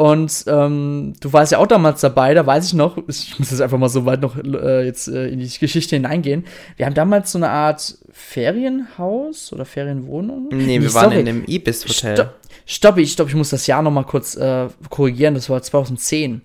[0.00, 3.60] Und ähm, du warst ja auch damals dabei, da weiß ich noch, ich muss jetzt
[3.60, 6.46] einfach mal so weit noch äh, jetzt äh, in die Geschichte hineingehen.
[6.78, 10.48] Wir haben damals so eine Art Ferienhaus oder Ferienwohnung.
[10.52, 12.14] Nee, wir nee, waren in einem Ibis-Hotel.
[12.14, 12.34] Stopp,
[12.64, 16.40] stopp, ich, stopp, ich muss das Jahr noch mal kurz äh, korrigieren, das war 2010.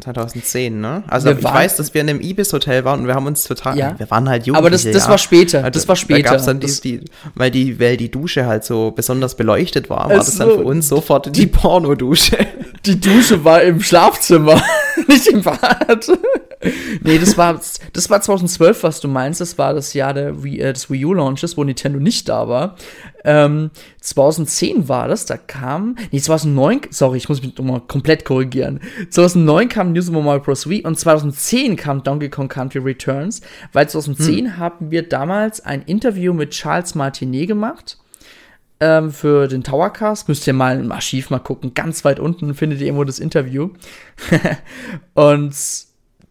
[0.00, 1.02] 2010, ne?
[1.08, 3.76] Also wir ich weiß, dass wir in einem Ibis-Hotel waren und wir haben uns total,
[3.78, 3.98] ja.
[3.98, 4.56] wir waren halt jung.
[4.56, 5.08] Aber das, das ja.
[5.08, 6.22] war später, das war später.
[6.22, 10.08] Da gab's dann die, die, weil die, weil die Dusche halt so besonders beleuchtet war,
[10.08, 12.38] war das dann für uns sofort die Pornodusche.
[12.86, 14.62] Die Dusche war im Schlafzimmer,
[15.06, 16.10] nicht im Bad.
[17.02, 17.60] Nee, das war,
[17.92, 19.40] das war 2012, was du meinst.
[19.40, 22.48] Das war das Jahr der Wii, äh, des Wii U Launches, wo Nintendo nicht da
[22.48, 22.76] war.
[23.24, 28.80] Ähm, 2010 war das, da kam, nee, 2009, sorry, ich muss mich nochmal komplett korrigieren.
[29.10, 30.68] 2009 kam New Super Mario Bros.
[30.68, 33.40] Wii und 2010 kam Donkey Kong Country Returns,
[33.72, 34.56] weil 2010 hm.
[34.58, 37.98] haben wir damals ein Interview mit Charles Martinet gemacht
[38.80, 40.28] ähm, für den Towercast.
[40.28, 41.74] Müsst ihr mal im Archiv mal gucken.
[41.74, 43.70] Ganz weit unten findet ihr irgendwo das Interview.
[45.14, 45.54] und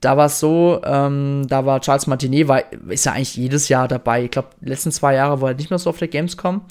[0.01, 3.87] da war es so, ähm, da war Charles Martinet, war, ist ja eigentlich jedes Jahr
[3.87, 4.23] dabei.
[4.23, 6.61] Ich glaube, letzten zwei Jahre war er nicht mehr so auf der Gamescom.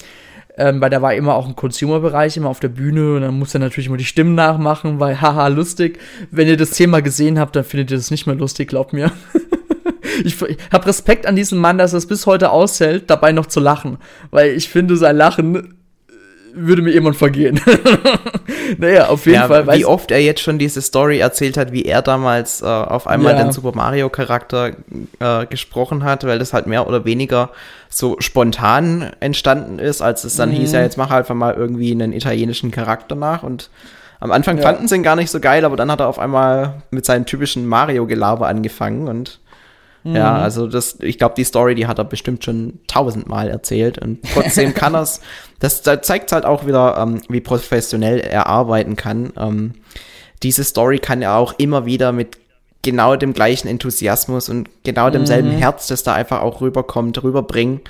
[0.56, 3.54] Ähm, weil der war immer auch im Consumer-Bereich, immer auf der Bühne und dann muss
[3.54, 6.00] er natürlich immer die Stimmen nachmachen, weil haha, lustig.
[6.32, 9.12] Wenn ihr das Thema gesehen habt, dann findet ihr das nicht mehr lustig, glaubt mir.
[10.24, 10.36] ich
[10.72, 13.98] habe Respekt an diesen Mann, dass er es bis heute aushält, dabei noch zu lachen.
[14.32, 15.77] Weil ich finde, sein Lachen
[16.66, 17.60] würde mir jemand vergehen.
[18.78, 19.66] naja, auf jeden ja, Fall.
[19.76, 23.34] Wie oft er jetzt schon diese Story erzählt hat, wie er damals äh, auf einmal
[23.34, 23.42] ja.
[23.42, 24.72] den Super Mario Charakter
[25.20, 27.50] äh, gesprochen hat, weil das halt mehr oder weniger
[27.88, 30.54] so spontan entstanden ist, als es dann mhm.
[30.54, 33.70] hieß, ja, jetzt mach einfach mal irgendwie einen italienischen Charakter nach und
[34.20, 34.64] am Anfang ja.
[34.64, 37.24] fanden sie ihn gar nicht so geil, aber dann hat er auf einmal mit seinem
[37.24, 39.38] typischen Mario-Gelaber angefangen und
[40.08, 40.16] Mhm.
[40.16, 44.20] Ja, also das, ich glaube, die Story, die hat er bestimmt schon tausendmal erzählt und
[44.32, 45.20] trotzdem kann er es.
[45.60, 49.32] Das, das zeigt halt auch wieder, ähm, wie professionell er arbeiten kann.
[49.36, 49.74] Ähm,
[50.44, 52.38] diese Story kann er auch immer wieder mit
[52.82, 55.58] genau dem gleichen Enthusiasmus und genau demselben mhm.
[55.58, 57.80] Herz, das da einfach auch rüberkommt, rüberbringen.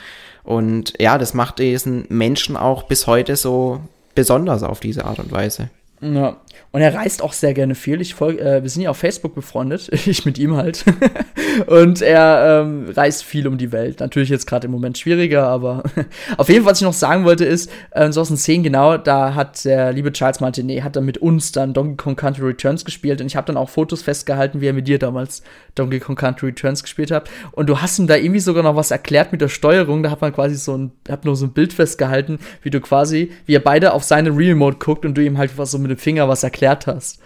[0.45, 3.83] Und ja, das macht diesen Menschen auch bis heute so
[4.15, 5.69] besonders auf diese Art und Weise.
[6.01, 6.39] Ja.
[6.71, 8.01] Und er reist auch sehr gerne viel.
[8.01, 10.85] Ich folge, äh, wir sind ja auf Facebook befreundet, ich mit ihm halt.
[11.67, 14.01] und er ähm, reist viel um die Welt.
[14.01, 15.83] Natürlich jetzt gerade im Moment schwieriger, aber
[16.37, 18.99] auf jeden Fall, was ich noch sagen wollte, ist, äh, so aus den Szenen genau,
[18.99, 22.85] da hat der liebe Charles Martinet, hat dann mit uns dann Donkey Kong Country Returns
[22.85, 25.43] gespielt und ich habe dann auch Fotos festgehalten, wie er mit dir damals
[25.75, 27.31] Donkey Kong Country Returns gespielt hat.
[27.53, 30.03] Und du hast ihm da irgendwie sogar noch was erklärt mit der Steuerung.
[30.03, 33.33] Da hat man quasi so ein, hab nur so ein Bild festgehalten, wie du quasi,
[33.47, 35.97] wie ihr beide auf seine Remote guckt und du ihm halt was so mit dem
[35.97, 37.21] Finger was erklärt erklärt hast.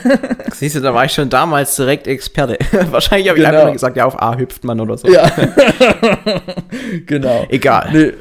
[0.52, 2.58] Siehst du, da war ich schon damals direkt Experte.
[2.90, 3.58] Wahrscheinlich habe ich genau.
[3.58, 5.08] einfach gesagt, ja, auf A hüpft man oder so.
[5.08, 5.30] Ja.
[7.06, 7.46] genau.
[7.48, 7.90] Egal.
[7.92, 8.12] Nee,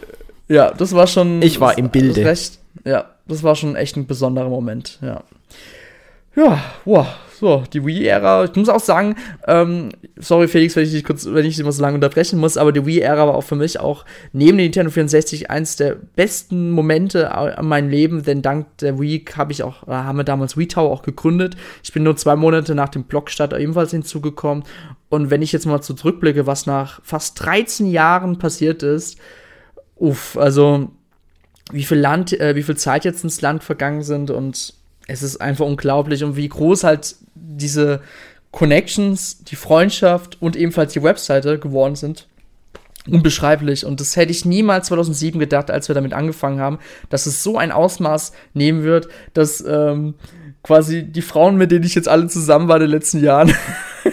[0.48, 1.42] ja, das war schon.
[1.42, 2.26] Ich war im Bilde.
[2.26, 5.24] Recht, ja, das war schon echt ein besonderer Moment, ja.
[6.36, 7.08] Ja, wow,
[7.40, 9.16] so, die Wii-Ära, ich muss auch sagen,
[9.48, 12.58] ähm, sorry Felix, wenn ich dich kurz, wenn ich dich immer so lange unterbrechen muss,
[12.58, 16.72] aber die Wii-Ära war auch für mich auch neben der Nintendo 64 eins der besten
[16.72, 20.58] Momente an meinem Leben, denn dank der Wii habe ich auch, äh, haben wir damals
[20.58, 21.56] Wii Tower auch gegründet.
[21.84, 24.64] Ich bin nur zwei Monate nach dem Blockstart ebenfalls hinzugekommen
[25.10, 29.20] und wenn ich jetzt mal zurückblicke, was nach fast 13 Jahren passiert ist,
[29.96, 30.90] uff, also
[31.72, 34.75] wie viel Land, äh, wie viel Zeit jetzt ins Land vergangen sind und
[35.08, 38.02] es ist einfach unglaublich und wie groß halt diese
[38.52, 42.28] Connections, die Freundschaft und ebenfalls die Webseite geworden sind.
[43.08, 43.86] Unbeschreiblich.
[43.86, 46.80] Und das hätte ich niemals 2007 gedacht, als wir damit angefangen haben,
[47.10, 50.16] dass es so ein Ausmaß nehmen wird, dass ähm,
[50.64, 53.54] quasi die Frauen, mit denen ich jetzt alle zusammen war in den letzten Jahren,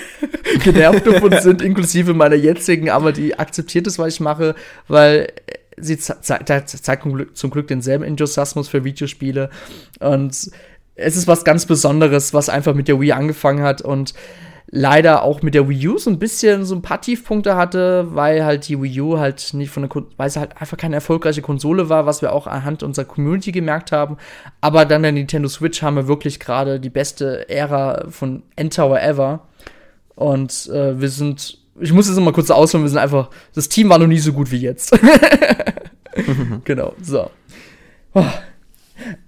[0.64, 4.54] genervt davon sind, inklusive meiner jetzigen, aber die akzeptiert es, was ich mache,
[4.88, 5.32] weil
[5.78, 9.50] sie zeigt zeigt zum Glück denselben Enthusiasmus für Videospiele.
[10.00, 10.50] Und
[10.94, 14.14] es ist was ganz Besonderes, was einfach mit der Wii angefangen hat und
[14.74, 18.44] leider auch mit der Wii U so ein bisschen so ein paar Tiefpunkte hatte, weil
[18.44, 21.88] halt die Wii U halt nicht von der, weil es halt einfach keine erfolgreiche Konsole
[21.88, 24.16] war, was wir auch anhand unserer Community gemerkt haben.
[24.60, 29.46] Aber dann der Nintendo Switch haben wir wirklich gerade die beste Ära von N-Tower ever.
[30.14, 33.90] Und äh, wir sind, ich muss jetzt mal kurz ausholen, wir sind einfach, das Team
[33.90, 34.98] war noch nie so gut wie jetzt.
[36.64, 37.30] genau, so.
[38.14, 38.24] Oh.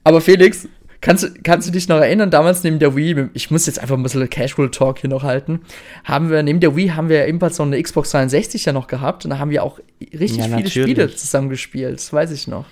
[0.04, 0.68] Aber Felix,
[1.04, 4.02] Kannst, kannst du dich noch erinnern, damals neben der Wii, ich muss jetzt einfach ein
[4.02, 5.60] bisschen Casual Talk hier noch halten,
[6.02, 9.24] haben wir, neben der Wii haben wir ebenfalls noch eine Xbox 360 ja noch gehabt
[9.24, 10.72] und da haben wir auch richtig ja, viele natürlich.
[10.72, 12.64] Spiele zusammengespielt, das weiß ich noch.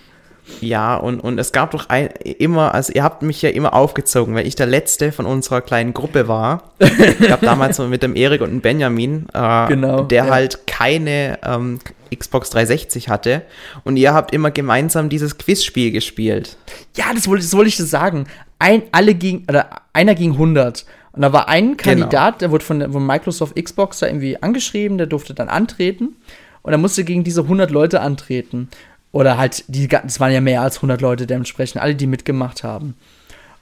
[0.61, 4.35] Ja, und, und es gab doch ein, immer, also ihr habt mich ja immer aufgezogen,
[4.35, 6.73] weil ich der Letzte von unserer kleinen Gruppe war.
[6.79, 10.31] ich habe damals mit dem Erik und dem Benjamin, äh, genau, der ja.
[10.31, 11.79] halt keine ähm,
[12.15, 13.43] Xbox 360 hatte.
[13.85, 16.57] Und ihr habt immer gemeinsam dieses Quizspiel gespielt.
[16.97, 18.27] Ja, das wollte, das wollte ich sagen.
[18.59, 20.85] Ein, alle gegen, oder einer gegen 100.
[21.13, 21.83] Und da war ein genau.
[21.83, 22.39] Kandidat, genau.
[22.39, 26.17] der wurde von, von Microsoft Xbox da irgendwie angeschrieben, der durfte dann antreten.
[26.63, 28.69] Und er musste gegen diese 100 Leute antreten.
[29.13, 32.97] Oder halt, die, es waren ja mehr als 100 Leute dementsprechend, alle, die mitgemacht haben.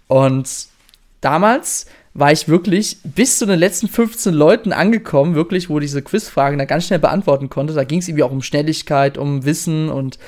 [0.07, 0.66] Und
[1.20, 6.59] damals war ich wirklich bis zu den letzten 15 Leuten angekommen, wirklich, wo diese Quizfragen
[6.59, 7.74] da ganz schnell beantworten konnte.
[7.74, 10.18] Da ging es irgendwie auch um Schnelligkeit, um Wissen und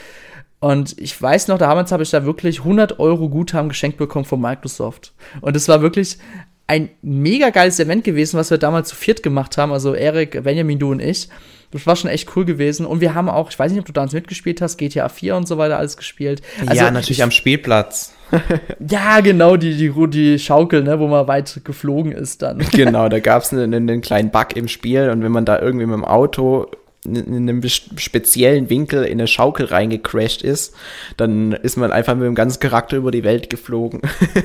[0.61, 4.41] und ich weiß noch, damals habe ich da wirklich 100 Euro Guthaben geschenkt bekommen von
[4.41, 5.13] Microsoft.
[5.41, 6.19] Und es war wirklich
[6.67, 9.73] ein mega geiles Event gewesen, was wir damals zu viert gemacht haben.
[9.73, 11.29] Also Erik, Benjamin, du und ich.
[11.71, 12.85] Das war schon echt cool gewesen.
[12.87, 15.49] Und wir haben auch, ich weiß nicht, ob du damals mitgespielt hast, GTA 4 und
[15.49, 16.43] so weiter alles gespielt.
[16.67, 18.15] Also, ja, natürlich ich, am Spielplatz.
[18.91, 22.59] ja, genau, die, die, die Schaukel, ne, wo man weit geflogen ist dann.
[22.73, 25.87] genau, da gab es einen, einen kleinen Bug im Spiel und wenn man da irgendwie
[25.87, 26.69] mit dem Auto
[27.05, 30.73] in einem speziellen Winkel in eine Schaukel reingecrashed ist,
[31.17, 34.03] dann ist man einfach mit dem ganzen Charakter über die Welt geflogen.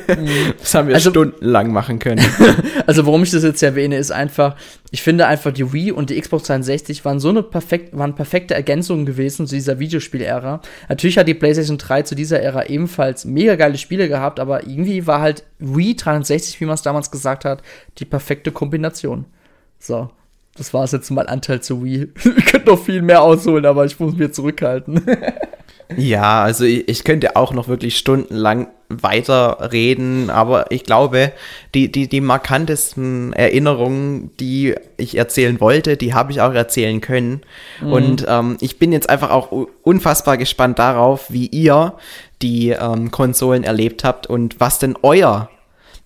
[0.07, 0.53] Mhm.
[0.59, 2.25] das haben wir also, stundenlang machen können.
[2.87, 4.55] also warum ich das jetzt erwähne, ist einfach,
[4.89, 8.55] ich finde einfach die Wii und die Xbox 360 waren so eine perfekt, waren perfekte
[8.55, 10.61] Ergänzungen gewesen zu dieser Videospiel-Ära.
[10.89, 15.05] Natürlich hat die PlayStation 3 zu dieser Ära ebenfalls mega geile Spiele gehabt, aber irgendwie
[15.05, 17.61] war halt Wii 360, wie man es damals gesagt hat,
[17.99, 19.25] die perfekte Kombination.
[19.77, 20.09] So.
[20.57, 22.09] Das war es jetzt mal Anteil zu Wii.
[22.37, 25.01] Ich könnte noch viel mehr ausholen, aber ich muss mir zurückhalten.
[25.97, 31.33] ja, also ich, ich, könnte auch noch wirklich stundenlang weiterreden, aber ich glaube,
[31.73, 37.41] die, die, die markantesten Erinnerungen, die ich erzählen wollte, die habe ich auch erzählen können.
[37.81, 37.91] Mhm.
[37.91, 39.51] Und ähm, ich bin jetzt einfach auch
[39.83, 41.93] unfassbar gespannt darauf, wie ihr
[42.41, 45.49] die ähm, Konsolen erlebt habt und was denn euer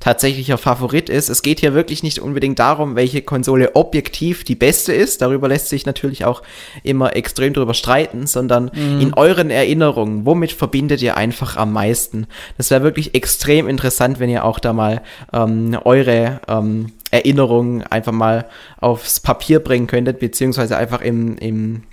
[0.02, 1.30] tatsächlicher Favorit ist.
[1.30, 5.22] Es geht hier wirklich nicht unbedingt darum, welche Konsole objektiv die beste ist.
[5.22, 6.41] Darüber lässt sich natürlich auch
[6.84, 8.99] immer extrem drüber streiten, sondern mhm.
[8.99, 12.28] in euren Erinnerungen, womit verbindet ihr einfach am meisten?
[12.58, 18.12] Das wäre wirklich extrem interessant, wenn ihr auch da mal ähm, eure ähm, Erinnerungen einfach
[18.12, 18.45] mal
[18.80, 21.84] aufs Papier bringen könntet, beziehungsweise einfach im, im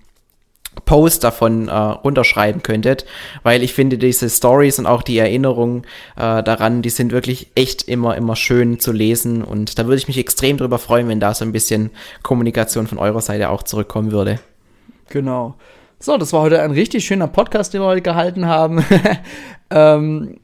[0.84, 3.04] Post davon äh, runterschreiben könntet,
[3.42, 5.84] weil ich finde diese Stories und auch die Erinnerungen
[6.16, 10.08] äh, daran, die sind wirklich echt immer, immer schön zu lesen und da würde ich
[10.08, 11.90] mich extrem drüber freuen, wenn da so ein bisschen
[12.22, 14.40] Kommunikation von eurer Seite auch zurückkommen würde.
[15.08, 15.56] Genau.
[16.00, 18.84] So, das war heute ein richtig schöner Podcast, den wir heute gehalten haben.
[19.70, 20.38] ähm,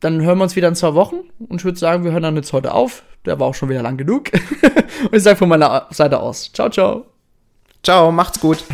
[0.00, 2.36] dann hören wir uns wieder in zwei Wochen und ich würde sagen, wir hören dann
[2.36, 3.04] jetzt heute auf.
[3.26, 4.30] Der war auch schon wieder lang genug.
[5.04, 7.04] und ich sage von meiner Seite aus, ciao, ciao.
[7.82, 8.64] Ciao, macht's gut.